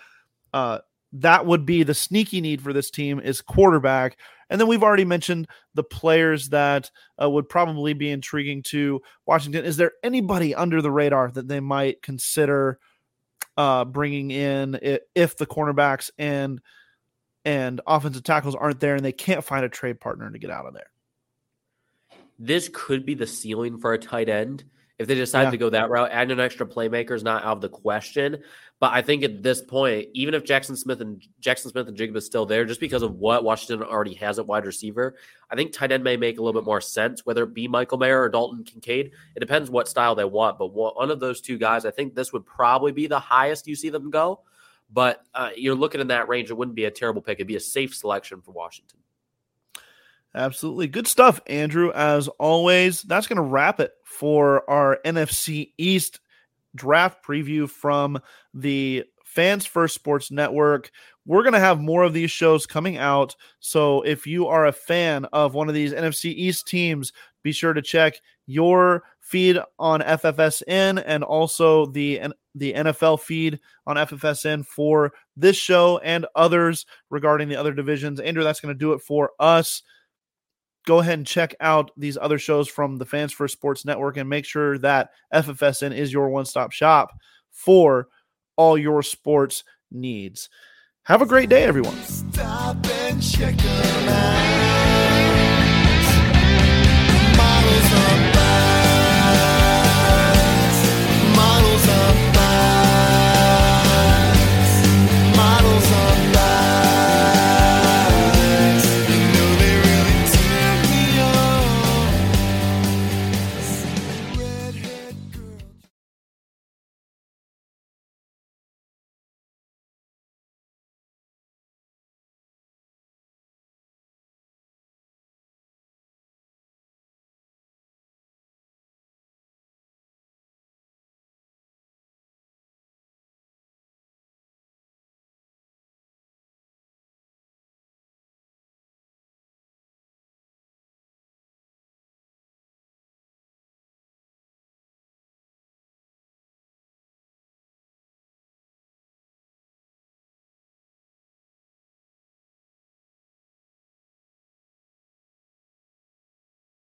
Uh, 0.54 0.80
that 1.14 1.46
would 1.46 1.66
be 1.66 1.84
the 1.84 1.94
sneaky 1.94 2.42
need 2.42 2.62
for 2.62 2.74
this 2.74 2.92
team 2.92 3.20
is 3.20 3.42
quarterback. 3.42 4.18
And 4.50 4.60
then 4.60 4.68
we've 4.68 4.84
already 4.84 5.06
mentioned 5.06 5.48
the 5.74 5.84
players 5.84 6.50
that 6.50 6.92
uh, 7.22 7.30
would 7.30 7.48
probably 7.48 7.94
be 7.94 8.10
intriguing 8.10 8.64
to 8.64 9.02
Washington. 9.26 9.64
Is 9.64 9.78
there 9.78 9.94
anybody 10.04 10.54
under 10.54 10.82
the 10.82 10.92
radar 10.92 11.32
that 11.32 11.48
they 11.48 11.60
might 11.60 12.02
consider 12.02 12.80
uh, 13.58 13.86
bringing 13.86 14.32
in 14.32 14.80
it, 14.82 15.10
if 15.16 15.38
the 15.38 15.46
cornerbacks 15.46 16.10
and 16.18 16.62
and 17.46 17.82
offensive 17.88 18.24
tackles 18.24 18.56
aren't 18.56 18.80
there 18.80 18.96
and 18.96 19.04
they 19.04 19.12
can't 19.12 19.44
find 19.44 19.64
a 19.64 19.70
trade 19.70 20.00
partner 20.00 20.30
to 20.30 20.40
get 20.40 20.50
out 20.50 20.66
of 20.66 20.74
there. 20.74 20.92
This 22.38 22.70
could 22.72 23.06
be 23.06 23.16
the 23.16 23.28
ceiling 23.28 23.80
for 23.80 23.94
a 23.94 23.98
tight 23.98 24.30
end 24.30 24.66
if 25.00 25.08
they 25.08 25.16
decide 25.16 25.44
yeah. 25.44 25.52
to 25.52 25.58
go 25.58 25.70
that 25.70 25.90
route. 25.90 26.12
Adding 26.12 26.34
an 26.34 26.40
extra 26.42 26.66
playmaker 26.66 27.12
is 27.12 27.24
not 27.24 27.44
out 27.44 27.54
of 27.54 27.62
the 27.62 27.70
question. 27.70 28.44
But 28.82 28.94
I 28.94 29.02
think 29.02 29.24
at 29.24 29.42
this 29.42 29.62
point, 29.62 30.10
even 30.14 30.34
if 30.34 30.44
Jackson 30.44 30.76
Smith 30.76 31.02
and 31.02 31.26
Jaxon 31.42 31.72
Smith-Njigba 31.72 32.18
is 32.18 32.26
still 32.26 32.46
there, 32.46 32.66
just 32.66 32.80
because 32.80 33.02
of 33.02 33.16
what 33.16 33.44
Washington 33.44 33.86
already 33.86 34.14
has 34.16 34.40
at 34.40 34.48
wide 34.48 34.66
receiver, 34.66 35.16
I 35.50 35.56
think 35.56 35.72
tight 35.72 35.92
end 35.92 36.04
may 36.04 36.18
make 36.18 36.38
a 36.38 36.42
little 36.42 36.62
bit 36.62 36.66
more 36.66 36.80
sense, 36.82 37.26
whether 37.26 37.44
it 37.44 37.54
be 37.54 37.68
Michael 37.68 37.98
Mayer 37.98 38.22
or 38.22 38.30
Dalton 38.30 38.64
Kincaid. 38.64 39.12
It 39.36 39.40
depends 39.40 39.70
what 39.70 39.88
style 39.88 40.16
they 40.16 40.26
want. 40.26 40.58
But 40.58 40.68
one 40.68 41.12
of 41.12 41.20
those 41.20 41.42
two 41.42 41.58
guys, 41.58 41.86
I 41.86 41.92
think 41.92 42.14
this 42.14 42.32
would 42.32 42.46
probably 42.46 42.92
be 42.92 43.08
the 43.08 43.20
highest 43.20 43.68
you 43.68 43.76
see 43.76 43.90
them 43.90 44.10
go. 44.10 44.42
But 44.92 45.24
uh, 45.34 45.50
you're 45.56 45.76
looking 45.76 46.02
in 46.02 46.08
that 46.08 46.28
range. 46.28 46.50
It 46.50 46.58
wouldn't 46.58 46.76
be 46.76 46.86
a 46.86 46.92
terrible 46.92 47.22
pick. 47.22 47.38
It'd 47.38 47.48
be 47.48 47.56
a 47.56 47.60
safe 47.62 47.96
selection 47.96 48.42
for 48.42 48.52
Washington. 48.52 49.00
Absolutely. 50.36 50.88
Good 50.88 51.08
stuff, 51.08 51.42
Andrew. 51.48 51.92
As 51.92 52.28
always, 52.28 53.02
that's 53.02 53.28
going 53.28 53.38
to 53.38 53.42
wrap 53.42 53.80
it 53.80 53.92
for 54.04 54.70
our 54.70 55.00
NFC 55.04 55.72
East 55.78 56.20
draft 56.76 57.26
preview 57.26 57.70
from 57.70 58.20
the 58.54 59.04
Fans 59.26 59.66
First 59.66 59.96
Sports 59.96 60.32
Network. 60.32 60.92
We're 61.26 61.44
going 61.44 61.54
to 61.54 61.60
have 61.60 61.80
more 61.80 62.04
of 62.04 62.14
these 62.14 62.32
shows 62.32 62.66
coming 62.66 62.98
out. 62.98 63.36
So 63.60 64.02
if 64.02 64.28
you 64.28 64.48
are 64.48 64.68
a 64.68 64.72
fan 64.72 65.26
of 65.26 65.54
one 65.54 65.68
of 65.68 65.76
these 65.76 65.94
NFC 65.94 66.26
East 66.26 66.68
teams, 66.68 67.12
be 67.44 67.52
sure 67.52 67.74
to 67.74 67.82
check 67.82 68.16
your 68.46 69.04
feed 69.20 69.60
on 69.78 70.02
FFSN 70.02 71.04
and 71.06 71.24
also 71.24 71.86
the 71.86 72.22
the 72.56 72.74
NFL 72.74 73.20
feed 73.20 73.60
on 73.86 73.96
FFSN 73.96 74.66
for 74.66 75.14
this 75.38 75.56
show 75.56 76.00
and 76.00 76.26
others 76.36 76.86
regarding 77.12 77.48
the 77.48 77.56
other 77.56 77.74
divisions. 77.74 78.20
Andrew, 78.20 78.44
that's 78.44 78.60
going 78.60 78.74
to 78.74 78.80
do 78.80 78.94
it 78.94 79.02
for 79.02 79.32
us. 79.40 79.84
Go 80.86 81.00
ahead 81.00 81.18
and 81.18 81.28
check 81.28 81.56
out 81.60 81.92
these 81.98 82.18
other 82.18 82.40
shows 82.40 82.68
from 82.68 82.98
the 82.98 83.06
Fans 83.06 83.34
First 83.34 83.54
Sports 83.54 83.86
Network 83.86 84.18
and 84.18 84.30
make 84.30 84.46
sure 84.46 84.78
that 84.80 85.12
FFSN 85.34 85.96
is 85.96 86.12
your 86.12 86.30
one 86.30 86.46
stop 86.46 86.72
shop 86.72 87.12
for 87.52 88.08
all 88.56 88.78
your 88.78 89.04
sports 89.04 89.64
needs. 89.92 90.50
Have 91.04 91.22
a 91.22 91.26
great 91.26 91.50
day, 91.50 91.64
everyone. 91.64 91.96